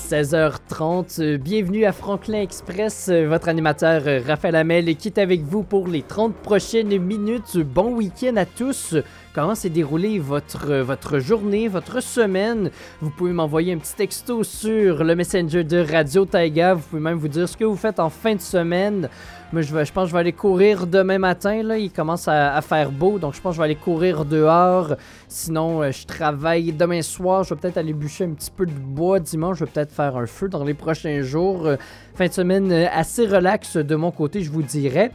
16h30, 0.09 1.21
euh, 1.21 1.37
bienvenue 1.37 1.83
à 1.83 1.91
Franklin 1.91 2.39
Express, 2.39 3.09
euh, 3.09 3.27
votre 3.27 3.49
animateur 3.49 4.03
euh, 4.07 4.21
Raphaël 4.25 4.55
Hamel 4.55 4.95
qui 4.95 5.09
est 5.09 5.17
avec 5.17 5.41
vous 5.41 5.63
pour 5.63 5.89
les 5.89 6.01
30 6.01 6.33
prochaines 6.33 6.97
minutes. 6.97 7.57
Bon 7.57 7.93
week-end 7.93 8.37
à 8.37 8.45
tous. 8.45 8.95
Comment 9.33 9.53
s'est 9.53 9.69
déroulée 9.69 10.17
votre, 10.17 10.75
votre 10.77 11.19
journée, 11.19 11.67
votre 11.67 12.01
semaine? 12.01 12.71
Vous 13.01 13.09
pouvez 13.09 13.33
m'envoyer 13.33 13.73
un 13.73 13.79
petit 13.79 13.95
texto 13.95 14.45
sur 14.45 15.03
le 15.03 15.13
messenger 15.13 15.65
de 15.65 15.77
Radio 15.77 16.23
Taiga. 16.23 16.75
Vous 16.75 16.83
pouvez 16.89 17.01
même 17.01 17.17
vous 17.17 17.27
dire 17.27 17.49
ce 17.49 17.57
que 17.57 17.65
vous 17.65 17.75
faites 17.75 17.99
en 17.99 18.09
fin 18.09 18.33
de 18.33 18.41
semaine. 18.41 19.09
Moi, 19.53 19.61
je, 19.61 19.71
pense 19.71 20.03
que 20.03 20.09
je 20.09 20.13
vais 20.13 20.19
aller 20.19 20.33
courir 20.33 20.87
demain 20.87 21.19
matin. 21.19 21.63
Là. 21.63 21.77
Il 21.77 21.89
commence 21.89 22.27
à, 22.27 22.53
à 22.53 22.61
faire 22.61 22.91
beau, 22.91 23.17
donc 23.17 23.33
je 23.33 23.39
pense 23.39 23.51
que 23.51 23.55
je 23.55 23.61
vais 23.61 23.65
aller 23.65 23.75
courir 23.75 24.25
dehors. 24.25 24.95
Sinon, 25.29 25.81
euh, 25.81 25.91
je 25.91 26.05
travaille 26.05 26.73
demain 26.73 27.01
soir. 27.01 27.45
Je 27.45 27.53
vais 27.53 27.61
peut-être 27.61 27.77
aller 27.77 27.93
bûcher 27.93 28.25
un 28.25 28.31
petit 28.31 28.51
peu 28.51 28.65
de 28.65 28.71
bois 28.73 29.21
dimanche. 29.21 29.59
Je 29.59 29.63
vais 29.63 29.71
peut-être 29.71 29.93
faire 29.93 30.17
un 30.17 30.25
feu 30.25 30.49
dans 30.49 30.65
les 30.65 30.73
prochains 30.73 31.21
jours. 31.21 31.65
Euh, 31.65 31.77
fin 32.15 32.27
de 32.27 32.33
semaine 32.33 32.69
euh, 32.73 32.87
assez 32.91 33.25
relax 33.25 33.77
de 33.77 33.95
mon 33.95 34.11
côté, 34.11 34.41
je 34.41 34.51
vous 34.51 34.63
dirais. 34.63 35.11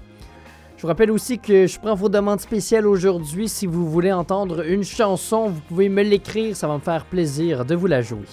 Je 0.79 0.83
vous 0.83 0.88
rappelle 0.88 1.11
aussi 1.11 1.38
que 1.38 1.66
je 1.66 1.79
prends 1.79 1.95
vos 1.95 2.09
demandes 2.09 2.40
spéciales 2.40 2.87
aujourd'hui. 2.87 3.51
Si 3.51 3.66
vous 3.66 3.87
voulez 3.87 4.14
entendre 4.14 4.66
une 4.66 4.83
chanson, 4.83 5.49
vous 5.49 5.61
pouvez 5.68 5.90
me 5.90 6.03
l'écrire. 6.03 6.57
Ça 6.57 6.68
va 6.68 6.75
me 6.75 6.81
faire 6.81 7.05
plaisir 7.05 7.66
de 7.66 7.75
vous 7.75 7.87
la 7.87 8.01
jouer. 8.01 8.25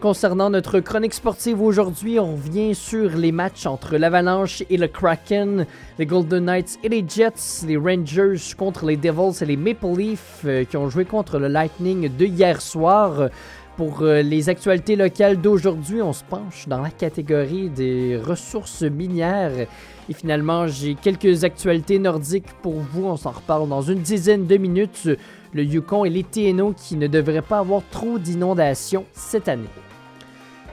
Concernant 0.00 0.48
notre 0.48 0.78
chronique 0.78 1.12
sportive 1.12 1.60
aujourd'hui, 1.60 2.20
on 2.20 2.36
revient 2.36 2.72
sur 2.72 3.16
les 3.16 3.32
matchs 3.32 3.66
entre 3.66 3.96
l'Avalanche 3.96 4.62
et 4.70 4.76
le 4.76 4.86
Kraken, 4.86 5.66
les 5.98 6.06
Golden 6.06 6.44
Knights 6.44 6.78
et 6.84 6.88
les 6.88 7.04
Jets, 7.04 7.66
les 7.66 7.76
Rangers 7.76 8.54
contre 8.56 8.86
les 8.86 8.96
Devils 8.96 9.42
et 9.42 9.44
les 9.44 9.56
Maple 9.56 9.96
Leafs 9.96 10.42
euh, 10.44 10.62
qui 10.62 10.76
ont 10.76 10.88
joué 10.88 11.04
contre 11.04 11.40
le 11.40 11.48
Lightning 11.48 12.16
de 12.16 12.26
hier 12.26 12.62
soir. 12.62 13.28
Pour 13.76 14.02
euh, 14.02 14.22
les 14.22 14.48
actualités 14.48 14.94
locales 14.94 15.40
d'aujourd'hui, 15.40 16.00
on 16.00 16.12
se 16.12 16.22
penche 16.22 16.68
dans 16.68 16.80
la 16.80 16.90
catégorie 16.90 17.68
des 17.68 18.20
ressources 18.24 18.82
minières. 18.82 19.66
Et 20.08 20.12
finalement, 20.12 20.68
j'ai 20.68 20.94
quelques 20.94 21.42
actualités 21.42 21.98
nordiques 21.98 22.52
pour 22.62 22.74
vous. 22.74 23.06
On 23.06 23.16
s'en 23.16 23.32
reparle 23.32 23.68
dans 23.68 23.82
une 23.82 24.02
dizaine 24.02 24.46
de 24.46 24.58
minutes. 24.58 25.08
Le 25.52 25.64
Yukon 25.64 26.04
et 26.04 26.10
les 26.10 26.22
TNO 26.22 26.72
qui 26.72 26.94
ne 26.94 27.08
devraient 27.08 27.42
pas 27.42 27.58
avoir 27.58 27.82
trop 27.90 28.20
d'inondations 28.20 29.04
cette 29.12 29.48
année. 29.48 29.66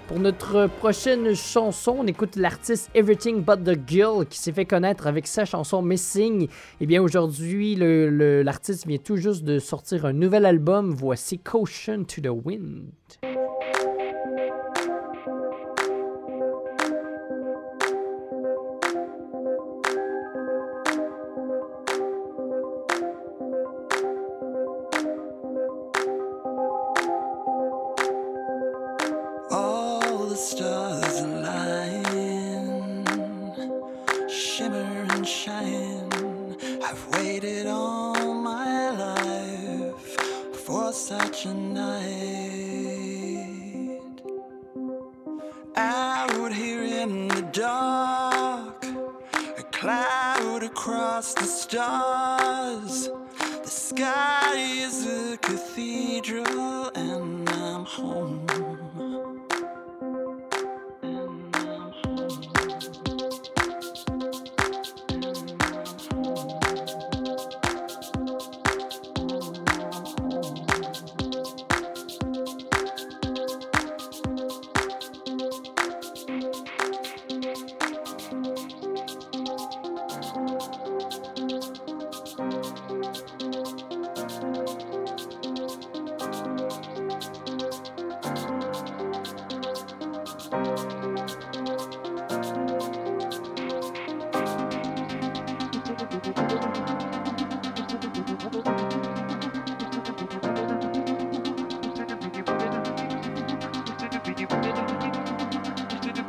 Pour 0.08 0.20
notre 0.20 0.68
prochaine 0.68 1.34
chanson, 1.36 1.98
on 2.00 2.06
écoute 2.06 2.36
l'artiste 2.36 2.91
Everything 2.94 3.41
But 3.41 3.63
the 3.63 3.76
Girl 3.88 4.28
qui 4.28 4.38
s'est 4.38 4.52
fait 4.52 4.65
connaître 4.65 5.08
avec 5.08 5.26
sa 5.26 5.46
chanson 5.46 5.82
Missing. 5.82 6.48
Et 6.80 6.86
bien 6.86 7.02
aujourd'hui, 7.02 7.76
l'artiste 7.76 8.86
vient 8.86 9.00
tout 9.00 9.18
juste 9.18 9.44
de 9.44 9.58
sortir 9.58 10.06
un 10.06 10.13
nouvel 10.13 10.46
album. 10.46 10.91
Voici 10.91 11.39
Caution 11.39 12.04
to 12.04 12.22
the 12.22 12.46
Wind. 12.46 12.91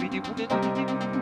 do 0.09 0.21
do 0.21 1.16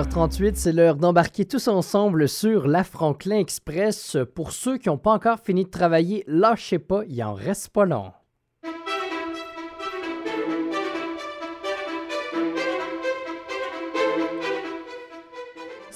16h38, 0.00 0.52
c'est 0.54 0.72
l'heure 0.72 0.96
d'embarquer 0.96 1.44
tous 1.44 1.68
ensemble 1.68 2.26
sur 2.26 2.66
la 2.66 2.84
Franklin 2.84 3.36
Express. 3.36 4.16
Pour 4.34 4.52
ceux 4.52 4.78
qui 4.78 4.88
n'ont 4.88 4.96
pas 4.96 5.12
encore 5.12 5.40
fini 5.40 5.64
de 5.64 5.68
travailler, 5.68 6.24
lâchez 6.26 6.78
pas, 6.78 7.02
il 7.06 7.22
en 7.22 7.34
reste 7.34 7.68
pas 7.68 7.84
long. 7.84 8.10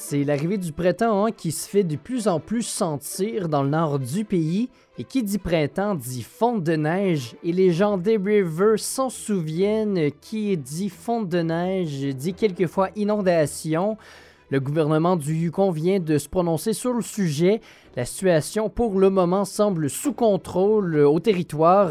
C'est 0.07 0.23
l'arrivée 0.23 0.59
du 0.59 0.71
printemps 0.71 1.25
hein, 1.25 1.31
qui 1.35 1.51
se 1.51 1.67
fait 1.67 1.83
de 1.83 1.97
plus 1.97 2.29
en 2.29 2.39
plus 2.39 2.61
sentir 2.61 3.49
dans 3.49 3.63
le 3.63 3.71
nord 3.71 3.99
du 3.99 4.27
pays. 4.27 4.69
Et 4.99 5.05
qui 5.05 5.23
dit 5.23 5.39
printemps 5.39 5.95
dit 5.95 6.23
fonte 6.23 6.63
de 6.63 6.77
neige. 6.77 7.37
Et 7.43 7.53
les 7.53 7.73
gens 7.73 7.97
des 7.97 8.19
River 8.19 8.75
s'en 8.77 9.09
souviennent. 9.09 10.11
Qui 10.21 10.59
dit 10.59 10.91
fonte 10.91 11.31
de 11.31 11.41
neige 11.41 12.15
dit 12.15 12.35
quelquefois 12.35 12.91
inondation. 12.97 13.97
Le 14.51 14.61
gouvernement 14.61 15.17
du 15.17 15.35
Yukon 15.35 15.71
vient 15.71 16.01
de 16.01 16.19
se 16.19 16.29
prononcer 16.29 16.75
sur 16.75 16.93
le 16.93 17.01
sujet. 17.01 17.63
La 17.97 18.05
situation, 18.05 18.69
pour 18.69 18.99
le 18.99 19.09
moment, 19.09 19.45
semble 19.45 19.89
sous 19.89 20.13
contrôle 20.13 20.97
au 20.97 21.21
territoire, 21.21 21.91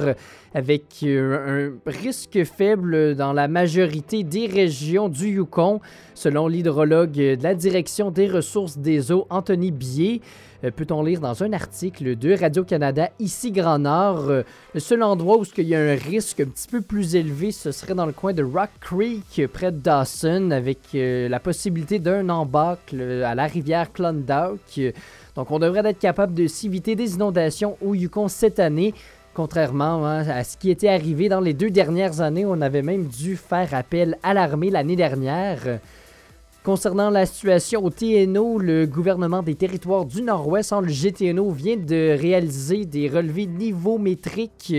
avec 0.54 0.84
euh, 1.04 1.72
un 1.86 1.90
risque 1.90 2.44
faible 2.44 3.16
dans 3.16 3.32
la 3.32 3.48
majorité 3.48 4.24
des 4.24 4.48
régions 4.48 5.08
du 5.08 5.30
Yukon, 5.30 5.80
selon 6.14 6.50
l'hydrologue 6.50 7.14
de 7.14 7.42
la 7.42 7.56
Direction 7.56 8.12
des 8.12 8.28
ressources 8.28 8.78
des 8.78 9.14
eaux, 9.14 9.28
Anthony 9.30 9.72
Bier. 9.72 10.20
Euh, 10.64 10.72
peut-on 10.72 11.04
lire 11.04 11.20
dans 11.20 11.44
un 11.44 11.52
article 11.52 12.16
de 12.16 12.40
Radio-Canada, 12.40 13.10
ici 13.20 13.52
Grand 13.52 13.80
Nord. 13.80 14.30
Euh, 14.30 14.44
le 14.74 14.80
seul 14.80 15.04
endroit 15.04 15.38
où 15.38 15.44
il 15.58 15.68
y 15.68 15.76
a 15.76 15.80
un 15.80 15.96
risque 15.96 16.40
un 16.40 16.46
petit 16.46 16.68
peu 16.68 16.82
plus 16.82 17.16
élevé, 17.16 17.52
ce 17.52 17.72
serait 17.72 17.96
dans 17.96 18.06
le 18.06 18.14
coin 18.14 18.34
de 18.34 18.44
Rock 18.44 18.70
Creek, 18.80 19.48
près 19.52 19.72
de 19.72 19.78
Dawson, 19.78 20.52
avec 20.52 20.80
la 20.94 21.40
possibilité 21.40 22.00
d'un 22.00 22.30
embâcle 22.30 23.02
à 23.26 23.36
la 23.36 23.46
rivière 23.46 23.92
Klondike. 23.92 24.94
Donc, 25.36 25.52
on 25.52 25.60
devrait 25.60 25.90
être 25.90 26.00
capable 26.00 26.34
de 26.34 26.48
s'éviter 26.48 26.96
des 26.96 27.16
inondations 27.16 27.78
au 27.82 27.94
Yukon 27.94 28.28
cette 28.28 28.60
année. 28.60 28.94
Contrairement 29.34 30.06
hein, 30.06 30.28
à 30.30 30.44
ce 30.44 30.58
qui 30.58 30.70
était 30.70 30.90
arrivé 30.90 31.28
dans 31.28 31.42
les 31.42 31.54
deux 31.54 31.72
dernières 31.72 32.22
années, 32.22 32.46
on 32.46 32.62
avait 32.62 32.84
même 32.84 33.08
dû 33.08 33.36
faire 33.36 33.74
appel 33.74 34.18
à 34.22 34.34
l'armée 34.36 34.70
l'année 34.70 34.96
dernière. 34.96 35.80
Concernant 36.64 37.10
la 37.10 37.26
situation 37.26 37.84
au 37.84 37.90
TNO, 37.90 38.58
le 38.58 38.86
gouvernement 38.86 39.44
des 39.44 39.54
territoires 39.54 40.06
du 40.06 40.22
Nord-Ouest, 40.22 40.72
hein, 40.72 40.80
le 40.80 40.88
GTNO, 40.88 41.52
vient 41.52 41.76
de 41.76 42.18
réaliser 42.18 42.86
des 42.86 43.10
relevés 43.10 43.48
niveaumétriques 43.48 44.74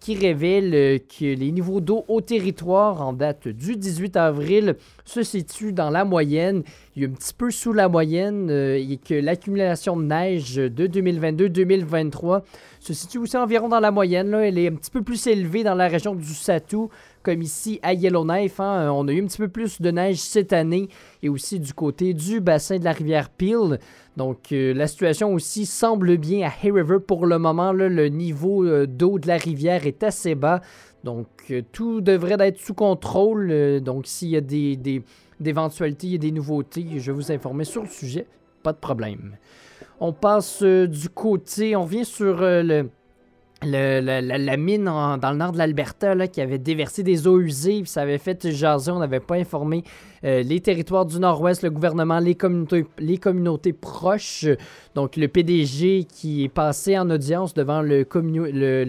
qui 0.00 0.14
révèlent 0.14 1.00
que 1.00 1.24
les 1.24 1.52
niveaux 1.52 1.80
d'eau 1.80 2.06
au 2.08 2.22
territoire 2.22 3.06
en 3.06 3.12
date 3.12 3.48
du 3.48 3.76
18 3.76 4.16
avril 4.16 4.76
se 5.04 5.22
situent 5.22 5.74
dans 5.74 5.90
la 5.90 6.06
moyenne 6.06 6.62
il 6.96 7.02
est 7.02 7.06
un 7.06 7.10
petit 7.10 7.34
peu 7.34 7.50
sous 7.50 7.74
la 7.74 7.90
moyenne 7.90 8.48
euh, 8.50 8.76
et 8.76 8.96
que 8.96 9.12
l'accumulation 9.12 9.98
de 9.98 10.04
neige 10.04 10.56
de 10.56 10.86
2022-2023 10.86 12.42
se 12.80 12.94
situe 12.94 13.18
aussi 13.18 13.36
environ 13.36 13.68
dans 13.68 13.80
la 13.80 13.90
moyenne. 13.90 14.30
Là. 14.30 14.46
Elle 14.46 14.58
est 14.58 14.68
un 14.68 14.74
petit 14.74 14.90
peu 14.90 15.02
plus 15.02 15.26
élevée 15.26 15.62
dans 15.62 15.74
la 15.74 15.88
région 15.88 16.14
du 16.14 16.24
Satou, 16.24 16.88
comme 17.26 17.42
ici 17.42 17.80
à 17.82 17.92
Yellowknife. 17.92 18.60
Hein. 18.60 18.90
On 18.92 19.08
a 19.08 19.12
eu 19.12 19.20
un 19.22 19.26
petit 19.26 19.38
peu 19.38 19.48
plus 19.48 19.80
de 19.80 19.90
neige 19.90 20.18
cette 20.18 20.52
année 20.52 20.88
et 21.22 21.28
aussi 21.28 21.58
du 21.58 21.74
côté 21.74 22.14
du 22.14 22.40
bassin 22.40 22.78
de 22.78 22.84
la 22.84 22.92
rivière 22.92 23.30
Peel. 23.30 23.80
Donc 24.16 24.52
euh, 24.52 24.72
la 24.72 24.86
situation 24.86 25.34
aussi 25.34 25.66
semble 25.66 26.16
bien 26.18 26.46
à 26.46 26.52
Hay 26.62 26.70
River 26.70 26.98
pour 27.04 27.26
le 27.26 27.38
moment. 27.38 27.72
le 27.72 28.08
niveau 28.08 28.64
euh, 28.64 28.86
d'eau 28.86 29.18
de 29.18 29.26
la 29.26 29.38
rivière 29.38 29.86
est 29.86 30.04
assez 30.04 30.36
bas. 30.36 30.60
Donc 31.02 31.52
tout 31.72 32.00
devrait 32.00 32.36
être 32.38 32.58
sous 32.58 32.74
contrôle. 32.74 33.80
donc 33.80 34.06
s'il 34.06 34.28
y 34.28 34.36
a 34.36 34.40
des 34.40 35.02
d'éventualités 35.40 36.12
et 36.12 36.18
des 36.18 36.30
nouveautés, 36.30 36.86
je 36.96 37.10
vais 37.10 37.16
vous 37.16 37.32
informer 37.32 37.64
sur 37.64 37.82
le 37.82 37.88
sujet, 37.88 38.26
pas 38.62 38.72
de 38.72 38.78
problème. 38.78 39.36
On 40.00 40.12
passe 40.12 40.62
euh, 40.62 40.86
du 40.86 41.08
côté, 41.08 41.76
on 41.76 41.84
vient 41.84 42.04
sur 42.04 42.42
euh, 42.42 42.82
la, 43.62 44.56
mine 44.56 44.84
dans 44.84 45.30
le 45.30 45.36
nord 45.36 45.52
de 45.52 45.58
l'Alberta 45.58 46.28
qui 46.28 46.40
avait 46.40 46.58
déversé 46.58 47.02
des 47.02 47.26
eaux 47.26 47.40
usées, 47.40 47.82
ça 47.86 48.02
avait 48.02 48.18
fait 48.18 48.50
jaser, 48.50 48.90
on 48.90 48.98
n'avait 48.98 49.20
pas 49.20 49.36
informé 49.36 49.82
euh, 50.24 50.42
les 50.42 50.60
territoires 50.60 51.06
du 51.06 51.18
nord-ouest, 51.18 51.62
le 51.62 51.70
gouvernement, 51.70 52.18
les 52.18 52.34
communautés, 52.34 53.72
proches. 53.72 54.46
Donc 54.94 55.16
le 55.16 55.28
PDG 55.28 56.04
qui 56.04 56.44
est 56.44 56.48
passé 56.48 56.98
en 56.98 57.08
audience 57.10 57.54
devant 57.54 57.80
le, 57.80 58.04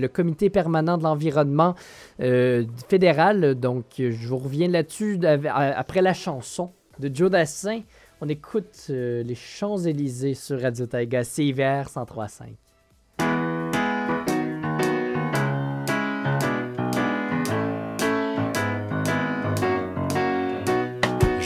comité 0.07 0.49
permanent 0.49 0.97
de 0.97 1.03
l'environnement 1.03 1.76
euh, 2.20 2.65
fédéral. 2.89 3.55
Donc 3.55 3.86
je 3.97 4.28
vous 4.28 4.38
reviens 4.38 4.68
là-dessus 4.68 5.20
après 5.53 6.01
la 6.01 6.13
chanson 6.13 6.72
de 6.99 7.09
Joe 7.13 7.30
Dassin. 7.30 7.82
On 8.20 8.28
écoute 8.28 8.88
euh, 8.89 9.22
les 9.24 9.36
Champs-Élysées 9.36 10.34
sur 10.34 10.59
Radio 10.59 10.88
Taiga, 10.88 11.24
CIVR 11.24 11.84
103.5. 11.86 12.66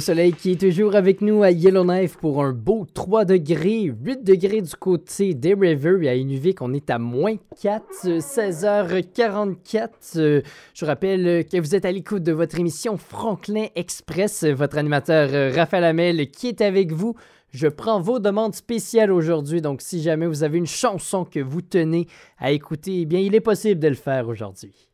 Le 0.00 0.02
soleil 0.02 0.32
qui 0.32 0.52
est 0.52 0.60
toujours 0.62 0.96
avec 0.96 1.20
nous 1.20 1.42
à 1.42 1.50
Yellowknife 1.50 2.16
pour 2.16 2.42
un 2.42 2.52
beau 2.52 2.86
3 2.94 3.26
degrés, 3.26 3.82
8 3.82 4.24
degrés 4.24 4.62
du 4.62 4.74
côté 4.74 5.34
des 5.34 5.52
Rivers 5.52 6.00
et 6.00 6.08
à 6.08 6.14
Inuvik, 6.14 6.62
on 6.62 6.72
est 6.72 6.88
à 6.88 6.98
moins 6.98 7.36
4, 7.60 7.84
euh, 8.06 8.18
16h44. 8.18 9.88
Euh, 10.16 10.40
Je 10.72 10.80
vous 10.80 10.86
rappelle 10.86 11.26
euh, 11.26 11.42
que 11.42 11.60
vous 11.60 11.74
êtes 11.74 11.84
à 11.84 11.92
l'écoute 11.92 12.22
de 12.22 12.32
votre 12.32 12.58
émission 12.58 12.96
Franklin 12.96 13.66
Express, 13.76 14.44
votre 14.44 14.78
animateur 14.78 15.28
euh, 15.34 15.52
Raphaël 15.54 15.84
Hamel 15.84 16.30
qui 16.30 16.48
est 16.48 16.62
avec 16.62 16.92
vous. 16.92 17.14
Je 17.52 17.68
prends 17.68 18.00
vos 18.00 18.20
demandes 18.20 18.54
spéciales 18.54 19.12
aujourd'hui, 19.12 19.60
donc 19.60 19.82
si 19.82 20.00
jamais 20.00 20.26
vous 20.26 20.44
avez 20.44 20.56
une 20.56 20.66
chanson 20.66 21.26
que 21.26 21.40
vous 21.40 21.60
tenez 21.60 22.06
à 22.38 22.52
écouter, 22.52 23.02
eh 23.02 23.04
bien 23.04 23.20
il 23.20 23.34
est 23.34 23.40
possible 23.40 23.78
de 23.78 23.88
le 23.88 23.94
faire 23.94 24.28
aujourd'hui. 24.28 24.88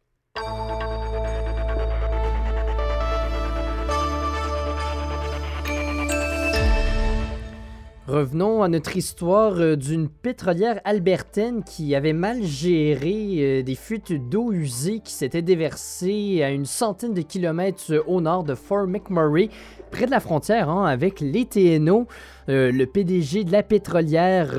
Revenons 8.16 8.62
à 8.62 8.68
notre 8.68 8.96
histoire 8.96 9.60
euh, 9.60 9.76
d'une 9.76 10.08
pétrolière 10.08 10.80
albertaine 10.86 11.62
qui 11.62 11.94
avait 11.94 12.14
mal 12.14 12.42
géré 12.42 13.34
euh, 13.40 13.62
des 13.62 13.74
fuites 13.74 14.30
d'eau 14.30 14.52
usée 14.52 15.00
qui 15.00 15.12
s'étaient 15.12 15.42
déversées 15.42 16.42
à 16.42 16.48
une 16.48 16.64
centaine 16.64 17.12
de 17.12 17.20
kilomètres 17.20 17.92
euh, 17.92 18.02
au 18.06 18.22
nord 18.22 18.44
de 18.44 18.54
Fort 18.54 18.86
McMurray, 18.86 19.50
près 19.90 20.06
de 20.06 20.10
la 20.10 20.20
frontière 20.20 20.70
hein, 20.70 20.86
avec 20.86 21.20
les 21.20 21.44
TNO. 21.44 22.06
Le 22.48 22.84
PDG 22.84 23.42
de 23.42 23.50
la 23.50 23.64
pétrolière 23.64 24.52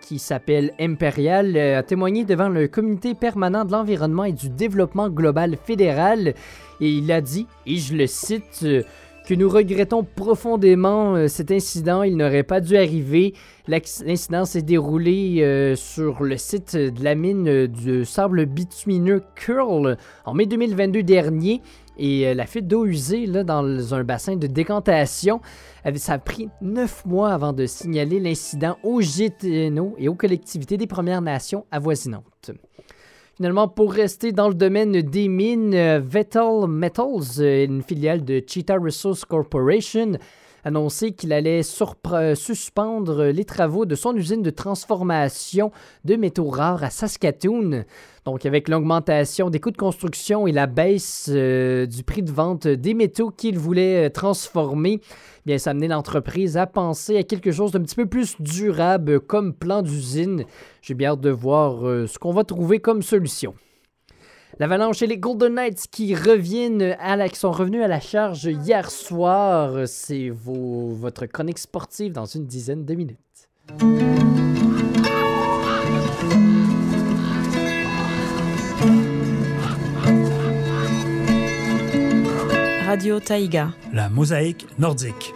qui 0.00 0.20
s'appelle 0.20 0.72
Imperial 0.78 1.56
a 1.56 1.82
témoigné 1.82 2.24
devant 2.24 2.48
le 2.48 2.68
comité 2.68 3.14
permanent 3.14 3.64
de 3.64 3.72
l'environnement 3.72 4.22
et 4.22 4.32
du 4.32 4.48
développement 4.50 5.08
global 5.08 5.56
fédéral 5.56 6.34
et 6.80 6.90
il 6.90 7.10
a 7.12 7.20
dit, 7.20 7.46
et 7.66 7.76
je 7.76 7.94
le 7.94 8.06
cite, 8.06 8.64
que 9.24 9.34
nous 9.34 9.48
regrettons 9.48 10.04
profondément 10.04 11.14
euh, 11.14 11.28
cet 11.28 11.50
incident. 11.50 12.02
Il 12.02 12.16
n'aurait 12.16 12.42
pas 12.42 12.60
dû 12.60 12.76
arriver. 12.76 13.34
L'incident 13.66 14.44
s'est 14.44 14.62
déroulé 14.62 15.40
euh, 15.40 15.74
sur 15.76 16.22
le 16.22 16.36
site 16.36 16.76
de 16.76 17.02
la 17.02 17.14
mine 17.14 17.48
euh, 17.48 17.66
du 17.66 18.04
sable 18.04 18.44
bitumineux 18.44 19.22
Curl 19.34 19.96
en 20.26 20.34
mai 20.34 20.46
2022 20.46 21.02
dernier. 21.02 21.62
Et 21.96 22.34
la 22.34 22.44
fuite 22.44 22.66
d'eau 22.66 22.86
usée 22.86 23.24
là, 23.24 23.44
dans 23.44 23.94
un 23.94 24.02
bassin 24.02 24.34
de 24.34 24.48
décantation, 24.48 25.40
ça 25.94 26.14
a 26.14 26.18
pris 26.18 26.48
neuf 26.60 27.04
mois 27.06 27.32
avant 27.32 27.52
de 27.52 27.66
signaler 27.66 28.18
l'incident 28.18 28.76
au 28.82 29.00
GTNO 29.00 29.94
et 29.98 30.08
aux 30.08 30.16
collectivités 30.16 30.76
des 30.76 30.88
Premières 30.88 31.22
Nations 31.22 31.66
avoisinantes. 31.70 32.50
Finalement, 33.36 33.66
pour 33.66 33.92
rester 33.92 34.30
dans 34.30 34.46
le 34.46 34.54
domaine 34.54 34.92
des 34.92 35.26
mines, 35.26 35.74
euh, 35.74 36.00
Vettel 36.00 36.68
Metals, 36.68 37.40
euh, 37.40 37.64
une 37.64 37.82
filiale 37.82 38.24
de 38.24 38.40
Cheetah 38.46 38.78
Resource 38.78 39.24
Corporation, 39.24 40.12
annoncé 40.64 41.12
qu'il 41.12 41.32
allait 41.32 41.62
surpre- 41.62 42.34
suspendre 42.34 43.24
les 43.24 43.44
travaux 43.44 43.86
de 43.86 43.94
son 43.94 44.14
usine 44.16 44.42
de 44.42 44.50
transformation 44.50 45.70
de 46.04 46.16
métaux 46.16 46.48
rares 46.48 46.82
à 46.82 46.90
Saskatoon. 46.90 47.84
Donc, 48.24 48.46
avec 48.46 48.68
l'augmentation 48.68 49.50
des 49.50 49.60
coûts 49.60 49.70
de 49.70 49.76
construction 49.76 50.46
et 50.46 50.52
la 50.52 50.66
baisse 50.66 51.28
euh, 51.30 51.84
du 51.84 52.02
prix 52.02 52.22
de 52.22 52.32
vente 52.32 52.66
des 52.66 52.94
métaux 52.94 53.30
qu'il 53.30 53.58
voulait 53.58 54.06
euh, 54.06 54.10
transformer, 54.10 55.00
bien, 55.44 55.58
ça 55.58 55.70
a 55.70 55.72
amené 55.72 55.88
l'entreprise 55.88 56.56
à 56.56 56.66
penser 56.66 57.18
à 57.18 57.22
quelque 57.22 57.52
chose 57.52 57.72
d'un 57.72 57.82
petit 57.82 57.96
peu 57.96 58.06
plus 58.06 58.36
durable 58.40 59.20
comme 59.20 59.52
plan 59.52 59.82
d'usine. 59.82 60.44
J'ai 60.80 60.94
bien 60.94 61.10
hâte 61.10 61.20
de 61.20 61.30
voir 61.30 61.86
euh, 61.86 62.06
ce 62.06 62.18
qu'on 62.18 62.32
va 62.32 62.44
trouver 62.44 62.78
comme 62.78 63.02
solution. 63.02 63.54
L'Avalanche 64.58 65.02
et 65.02 65.06
les 65.06 65.18
Golden 65.18 65.54
Knights 65.54 65.86
qui 65.90 66.14
reviennent 66.14 66.96
à 67.00 67.16
la, 67.16 67.28
qui 67.28 67.36
sont 67.38 67.50
revenus 67.50 67.82
à 67.82 67.88
la 67.88 68.00
charge 68.00 68.44
hier 68.44 68.90
soir. 68.90 69.86
C'est 69.88 70.28
vos- 70.30 70.90
votre 70.94 71.26
chronique 71.26 71.58
sportive 71.58 72.12
dans 72.12 72.26
une 72.26 72.46
dizaine 72.46 72.84
de 72.84 72.94
minutes. 72.94 73.18
Radio 82.86 83.18
Taïga. 83.20 83.72
La 83.92 84.08
mosaïque 84.08 84.66
nordique. 84.78 85.34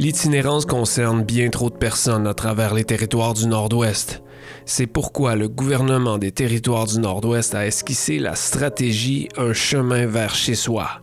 L'itinérance 0.00 0.64
concerne 0.64 1.24
bien 1.24 1.50
trop 1.50 1.68
de 1.68 1.74
personnes 1.74 2.26
à 2.26 2.32
travers 2.32 2.72
les 2.72 2.84
territoires 2.84 3.34
du 3.34 3.46
Nord-Ouest. 3.46 4.22
C'est 4.64 4.86
pourquoi 4.86 5.36
le 5.36 5.46
gouvernement 5.46 6.16
des 6.16 6.32
territoires 6.32 6.86
du 6.86 6.98
Nord-Ouest 7.00 7.54
a 7.54 7.66
esquissé 7.66 8.18
la 8.18 8.34
stratégie 8.34 9.28
Un 9.36 9.52
chemin 9.52 10.06
vers 10.06 10.34
chez 10.34 10.54
soi. 10.54 11.02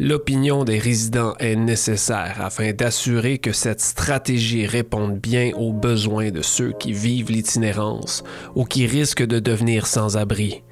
L'opinion 0.00 0.64
des 0.64 0.80
résidents 0.80 1.34
est 1.38 1.54
nécessaire 1.54 2.38
afin 2.40 2.72
d'assurer 2.72 3.38
que 3.38 3.52
cette 3.52 3.80
stratégie 3.80 4.66
réponde 4.66 5.20
bien 5.20 5.52
aux 5.56 5.72
besoins 5.72 6.32
de 6.32 6.42
ceux 6.42 6.72
qui 6.72 6.92
vivent 6.92 7.30
l'itinérance 7.30 8.24
ou 8.56 8.64
qui 8.64 8.88
risquent 8.88 9.24
de 9.24 9.38
devenir 9.38 9.86
sans 9.86 10.16
abri. 10.16 10.64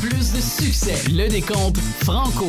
Plus 0.02 0.34
de 0.34 0.42
succès. 0.42 1.10
Le 1.10 1.30
décompte 1.30 1.78
franco. 1.78 2.48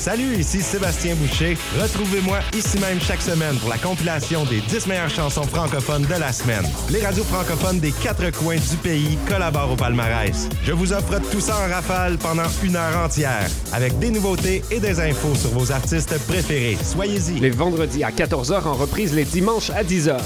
Salut, 0.00 0.34
ici 0.38 0.62
Sébastien 0.62 1.14
Boucher. 1.14 1.58
Retrouvez-moi 1.78 2.38
ici 2.56 2.78
même 2.78 2.98
chaque 3.02 3.20
semaine 3.20 3.54
pour 3.58 3.68
la 3.68 3.76
compilation 3.76 4.46
des 4.46 4.62
10 4.62 4.86
meilleures 4.86 5.10
chansons 5.10 5.42
francophones 5.42 6.06
de 6.06 6.14
la 6.18 6.32
semaine. 6.32 6.64
Les 6.88 7.04
radios 7.04 7.22
francophones 7.22 7.80
des 7.80 7.92
quatre 7.92 8.30
coins 8.30 8.56
du 8.56 8.76
pays 8.82 9.18
collaborent 9.28 9.72
au 9.72 9.76
palmarès. 9.76 10.48
Je 10.64 10.72
vous 10.72 10.94
offre 10.94 11.20
tout 11.30 11.40
ça 11.42 11.54
en 11.58 11.70
rafale 11.70 12.16
pendant 12.16 12.48
une 12.64 12.76
heure 12.76 12.96
entière, 12.96 13.46
avec 13.74 13.98
des 13.98 14.10
nouveautés 14.10 14.62
et 14.70 14.80
des 14.80 15.00
infos 15.00 15.34
sur 15.34 15.50
vos 15.50 15.70
artistes 15.70 16.18
préférés. 16.26 16.78
Soyez-y. 16.82 17.38
Les 17.38 17.50
vendredis 17.50 18.02
à 18.02 18.10
14h 18.10 18.64
en 18.64 18.72
reprise 18.72 19.14
les 19.14 19.26
dimanches 19.26 19.68
à 19.68 19.84
10h. 19.84 20.16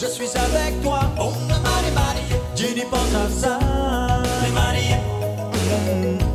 je 0.00 0.06
suis 0.06 0.36
avec 0.36 0.82
toi. 0.82 1.00
Oh, 1.20 1.30
Marie, 1.48 1.92
Marie, 1.94 2.40
tu 2.56 2.74
n'y 2.74 2.84
penses 2.84 3.14
à 3.14 3.30
ça. 3.30 3.58
Marie, 4.52 4.94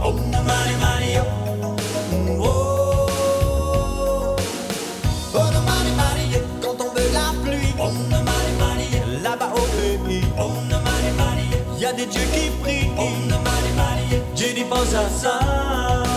oh, 0.01 0.14
Marie, 0.45 0.76
Marie, 0.80 1.18
oh, 1.20 2.45
oh, 5.34 5.39
Marie, 5.66 5.93
Marie, 5.97 6.41
quand 6.62 6.78
on 6.80 6.93
veut 6.93 7.12
la 7.14 7.34
pluie. 7.43 7.74
Oh, 7.80 7.91
Marie, 8.10 8.55
Marie, 8.60 9.22
là-bas 9.22 9.51
au 9.53 10.07
pays. 10.07 10.24
Oh, 10.39 10.51
Marie, 10.70 11.14
Marie, 11.18 11.49
y 11.80 11.86
a 11.86 11.91
des 11.93 12.05
dieux 12.05 12.28
qui 12.34 12.49
prient. 12.62 12.89
Oh, 12.97 13.10
Marie, 13.30 13.74
Marie, 13.76 14.22
tu 14.36 14.53
n'y 14.53 14.64
penses 14.64 14.93
à 14.93 15.10
ça. 15.10 16.09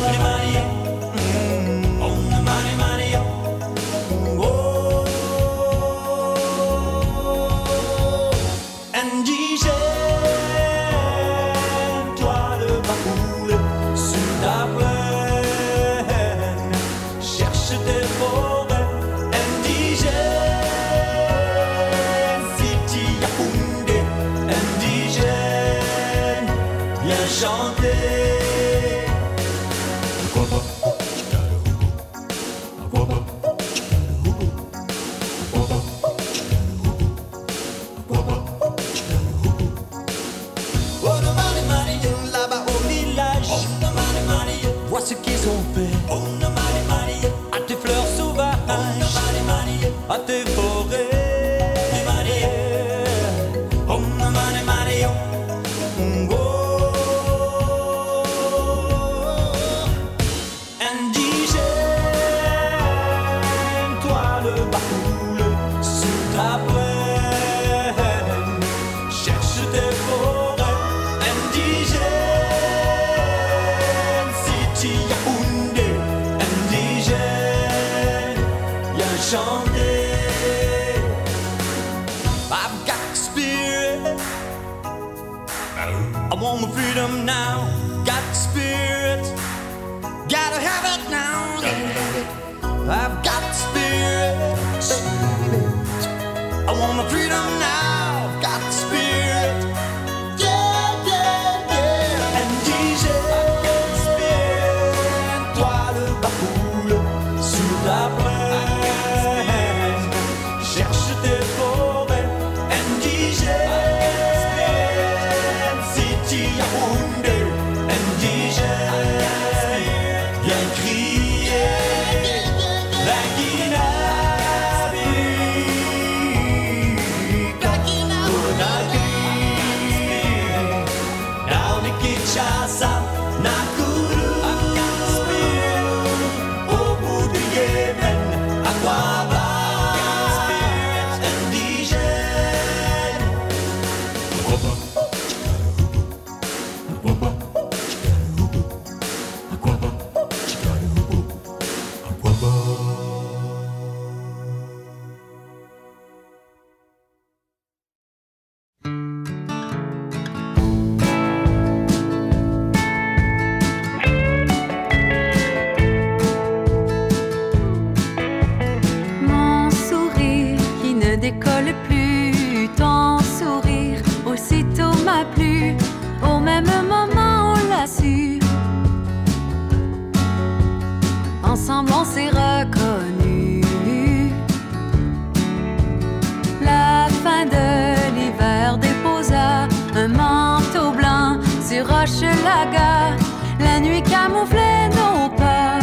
des 191.83 191.93
roches 191.93 192.23
lagas, 192.45 193.17
la 193.59 193.81
nuit 193.81 194.03
camouflait 194.03 194.89
non 194.91 195.29
pas. 195.37 195.79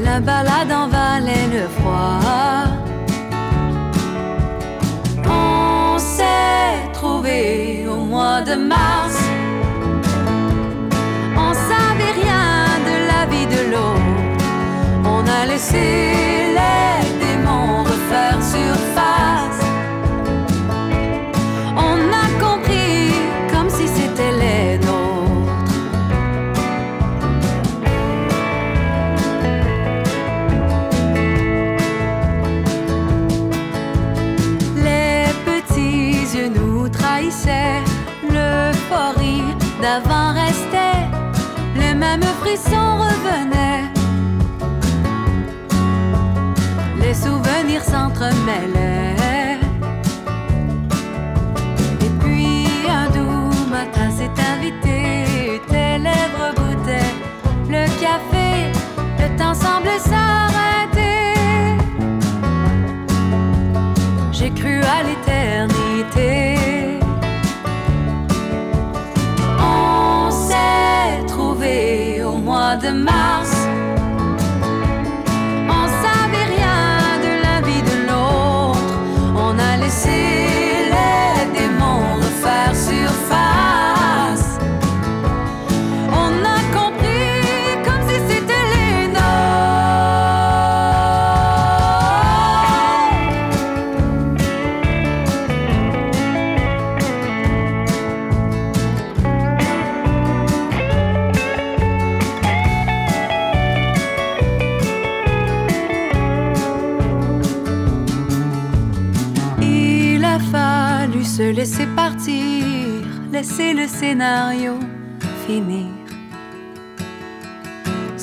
La 0.00 0.20
balade 0.20 0.72
en 0.72 0.88
valait 0.88 1.48
le 1.52 1.68
froid. 1.76 2.20
On 5.26 5.98
s'est 5.98 6.92
trouvé 6.92 7.86
au 7.88 8.04
mois 8.04 8.42
de 8.42 8.54
mars. 8.54 9.18
On 11.36 11.52
savait 11.54 12.14
rien 12.22 12.64
de 12.88 12.96
la 13.10 13.26
vie 13.26 13.46
de 13.46 13.70
l'eau. 13.70 13.94
On 15.04 15.22
a 15.26 15.46
laissé 15.46 16.31
d'avant 39.80 40.32
restait, 40.32 41.08
le 41.74 41.94
même 41.94 42.22
frisson 42.40 42.98
revenait. 43.04 43.84
Les 47.00 47.14
souvenirs 47.14 47.82
s'entremêlaient. 47.82 49.58
Et 52.00 52.10
puis 52.20 52.68
un 52.88 53.08
doux 53.10 53.70
matin 53.70 54.08
s'est 54.16 54.36
invité, 54.54 55.60
tes 55.68 55.98
lèvres 55.98 56.50
goûtaient 56.56 57.14
le 57.68 57.84
café, 58.00 58.70
le 59.18 59.36
temps 59.36 59.54
semblait 59.54 59.98
s'arrêter. 59.98 61.34
J'ai 64.30 64.50
cru 64.50 64.80
à 64.96 65.02
l'éternité. 65.02 66.81
the 72.80 72.90
mountain. 72.90 73.41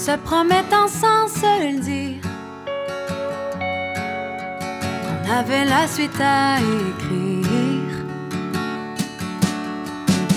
Se 0.10 0.18
promettant 0.18 0.88
sans 0.88 1.28
se 1.28 1.51
le 1.66 1.80
dire 1.82 2.24
qu'on 5.03 5.32
avait 5.32 5.66
la 5.66 5.88
suite 5.88 6.20
à 6.20 6.57
écrire. 6.57 7.95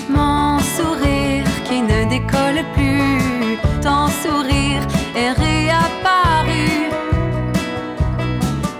Mon 0.09 0.59
sourire 0.75 1.47
qui 1.67 1.81
ne 1.81 2.07
décolle 2.07 2.63
plus, 2.75 3.57
ton 3.81 4.09
sourire 4.21 4.83
est 5.15 5.31
réapparu. 5.31 6.69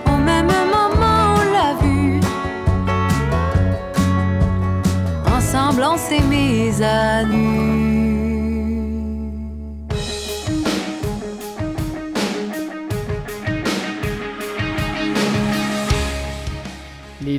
Au 0.06 0.18
même 0.30 0.46
moment, 0.76 1.34
on 1.38 1.44
l'a 1.56 1.72
vu. 1.82 2.20
Ensemble, 5.36 5.82
on 5.92 5.96
s'est 5.96 6.26
mis 6.30 6.80
à 6.84 7.24
nu. 7.24 7.53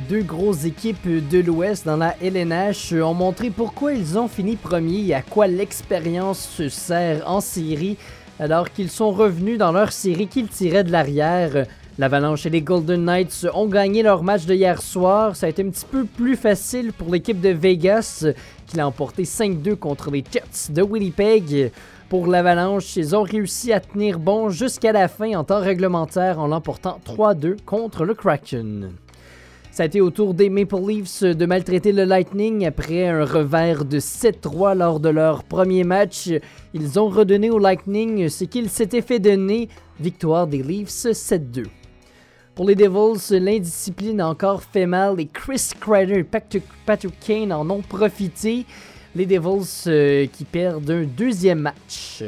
Deux 0.08 0.22
grosses 0.22 0.64
équipes 0.64 1.28
de 1.28 1.40
l'Ouest 1.40 1.86
dans 1.86 1.96
la 1.96 2.14
LNH 2.22 2.92
ont 2.92 3.14
montré 3.14 3.50
pourquoi 3.50 3.92
ils 3.92 4.18
ont 4.18 4.28
fini 4.28 4.56
premier 4.56 5.06
et 5.06 5.14
à 5.14 5.22
quoi 5.22 5.46
l'expérience 5.46 6.48
se 6.48 6.68
sert 6.68 7.28
en 7.28 7.40
série 7.40 7.96
alors 8.38 8.70
qu'ils 8.70 8.90
sont 8.90 9.10
revenus 9.10 9.58
dans 9.58 9.72
leur 9.72 9.92
série 9.92 10.28
qu'ils 10.28 10.48
tiraient 10.48 10.84
de 10.84 10.92
l'arrière. 10.92 11.66
L'Avalanche 11.98 12.46
et 12.46 12.50
les 12.50 12.62
Golden 12.62 13.04
Knights 13.04 13.46
ont 13.54 13.66
gagné 13.66 14.02
leur 14.02 14.22
match 14.22 14.44
de 14.44 14.54
hier 14.54 14.80
soir. 14.80 15.34
Ça 15.34 15.46
a 15.46 15.48
été 15.48 15.62
un 15.62 15.70
petit 15.70 15.86
peu 15.86 16.04
plus 16.04 16.36
facile 16.36 16.92
pour 16.92 17.10
l'équipe 17.10 17.40
de 17.40 17.48
Vegas 17.48 18.26
qui 18.66 18.76
l'a 18.76 18.86
emporté 18.86 19.24
5-2 19.24 19.76
contre 19.76 20.10
les 20.10 20.22
Jets 20.30 20.72
de 20.72 20.82
Winnipeg. 20.82 21.72
Pour 22.08 22.26
l'Avalanche, 22.26 22.96
ils 22.96 23.16
ont 23.16 23.22
réussi 23.22 23.72
à 23.72 23.80
tenir 23.80 24.18
bon 24.18 24.50
jusqu'à 24.50 24.92
la 24.92 25.08
fin 25.08 25.34
en 25.34 25.44
temps 25.44 25.60
réglementaire 25.60 26.38
en 26.38 26.46
l'emportant 26.46 27.00
3-2 27.04 27.56
contre 27.64 28.04
le 28.04 28.14
Kraken. 28.14 28.92
Ça 29.76 29.82
a 29.82 29.86
été 29.86 30.00
au 30.00 30.08
tour 30.08 30.32
des 30.32 30.48
Maple 30.48 30.80
Leafs 30.88 31.22
de 31.22 31.44
maltraiter 31.44 31.92
le 31.92 32.04
Lightning 32.04 32.64
après 32.64 33.08
un 33.08 33.26
revers 33.26 33.84
de 33.84 33.98
7-3 33.98 34.74
lors 34.74 35.00
de 35.00 35.10
leur 35.10 35.44
premier 35.44 35.84
match. 35.84 36.30
Ils 36.72 36.98
ont 36.98 37.10
redonné 37.10 37.50
au 37.50 37.58
Lightning 37.58 38.30
ce 38.30 38.44
qu'ils 38.44 38.70
s'étaient 38.70 39.02
fait 39.02 39.18
donner, 39.18 39.68
victoire 40.00 40.46
des 40.46 40.62
Leafs 40.62 40.88
7-2. 40.88 41.66
Pour 42.54 42.66
les 42.66 42.74
Devils, 42.74 43.38
l'indiscipline 43.38 44.22
a 44.22 44.28
encore 44.30 44.62
fait 44.62 44.86
mal 44.86 45.20
et 45.20 45.26
Chris 45.26 45.72
Kreider 45.78 46.20
et 46.20 46.24
Patrick 46.24 46.64
Patrick 46.86 47.20
Kane 47.20 47.52
en 47.52 47.68
ont 47.68 47.82
profité. 47.82 48.64
Les 49.14 49.26
Devils 49.26 49.88
euh, 49.88 50.24
qui 50.24 50.46
perdent 50.46 50.90
un 50.90 51.04
deuxième 51.04 51.60
match. 51.60 52.24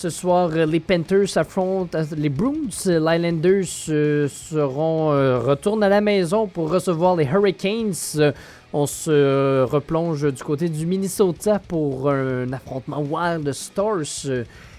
Ce 0.00 0.08
soir, 0.08 0.48
euh, 0.54 0.64
les 0.64 0.80
Panthers 0.80 1.36
affrontent 1.36 1.98
euh, 1.98 2.04
les 2.16 2.30
Bruins. 2.30 2.70
L'Islanders 2.86 3.66
euh, 3.90 4.28
seront 4.28 5.12
euh, 5.12 5.38
retournent 5.38 5.82
à 5.82 5.90
la 5.90 6.00
maison 6.00 6.46
pour 6.46 6.70
recevoir 6.70 7.16
les 7.16 7.26
Hurricanes. 7.26 8.32
On 8.72 8.86
se 8.86 9.62
replonge 9.64 10.32
du 10.32 10.42
côté 10.42 10.70
du 10.70 10.86
Minnesota 10.86 11.58
pour 11.58 12.08
un 12.08 12.50
affrontement 12.50 13.02
Wild 13.02 13.52
Stars. 13.52 14.24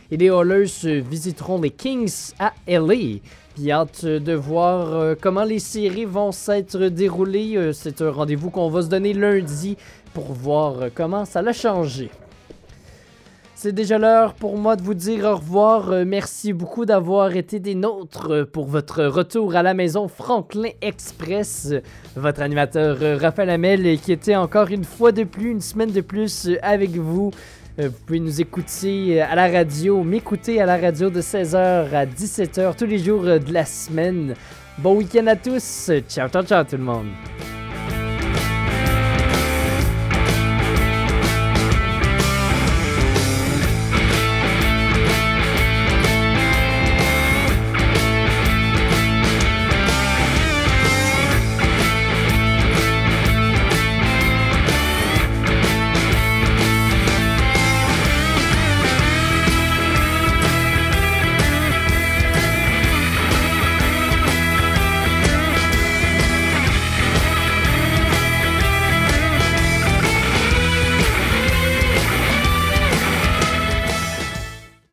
Et 0.09 0.17
les 0.17 0.25
Oilers 0.25 1.03
visiteront 1.07 1.61
les 1.61 1.69
Kings 1.69 2.31
à 2.39 2.53
LA. 2.67 3.19
Puis 3.53 3.71
hâte 3.71 4.03
de 4.03 4.33
voir 4.33 5.15
comment 5.21 5.43
les 5.43 5.59
séries 5.59 6.05
vont 6.05 6.31
s'être 6.31 6.79
déroulées. 6.85 7.69
C'est 7.73 8.01
un 8.01 8.09
rendez-vous 8.09 8.49
qu'on 8.49 8.71
va 8.71 8.81
se 8.81 8.87
donner 8.87 9.13
lundi 9.13 9.77
pour 10.15 10.33
voir 10.33 10.89
comment 10.95 11.25
ça 11.25 11.43
l'a 11.43 11.53
changé. 11.53 12.09
C'est 13.63 13.73
déjà 13.73 13.99
l'heure 13.99 14.33
pour 14.33 14.57
moi 14.57 14.75
de 14.75 14.81
vous 14.81 14.95
dire 14.95 15.23
au 15.23 15.35
revoir. 15.35 15.91
Euh, 15.91 16.03
Merci 16.03 16.51
beaucoup 16.51 16.83
d'avoir 16.83 17.35
été 17.35 17.59
des 17.59 17.75
nôtres 17.75 18.47
pour 18.51 18.65
votre 18.65 19.03
retour 19.03 19.55
à 19.55 19.61
la 19.61 19.75
maison 19.75 20.07
Franklin 20.07 20.69
Express. 20.81 21.71
Votre 22.15 22.41
animateur 22.41 22.97
euh, 23.03 23.19
Raphaël 23.21 23.51
Hamel 23.51 23.99
qui 23.99 24.13
était 24.13 24.35
encore 24.35 24.71
une 24.71 24.83
fois 24.83 25.11
de 25.11 25.23
plus, 25.25 25.51
une 25.51 25.61
semaine 25.61 25.91
de 25.91 26.01
plus 26.01 26.47
euh, 26.47 26.55
avec 26.63 26.89
vous. 26.95 27.29
Vous 27.77 27.91
pouvez 28.07 28.19
nous 28.19 28.41
écouter 28.41 29.21
à 29.21 29.35
la 29.35 29.47
radio, 29.47 30.03
m'écouter 30.03 30.59
à 30.59 30.65
la 30.65 30.77
radio 30.77 31.11
de 31.11 31.21
16h 31.21 31.93
à 31.93 32.05
17h 32.07 32.75
tous 32.75 32.87
les 32.87 32.97
jours 32.97 33.23
de 33.23 33.53
la 33.53 33.65
semaine. 33.65 34.33
Bon 34.79 34.95
week-end 34.95 35.27
à 35.27 35.35
tous. 35.35 35.91
Ciao, 36.09 36.27
ciao, 36.29 36.41
ciao 36.41 36.63
tout 36.63 36.77
le 36.77 36.83
monde. 36.83 37.09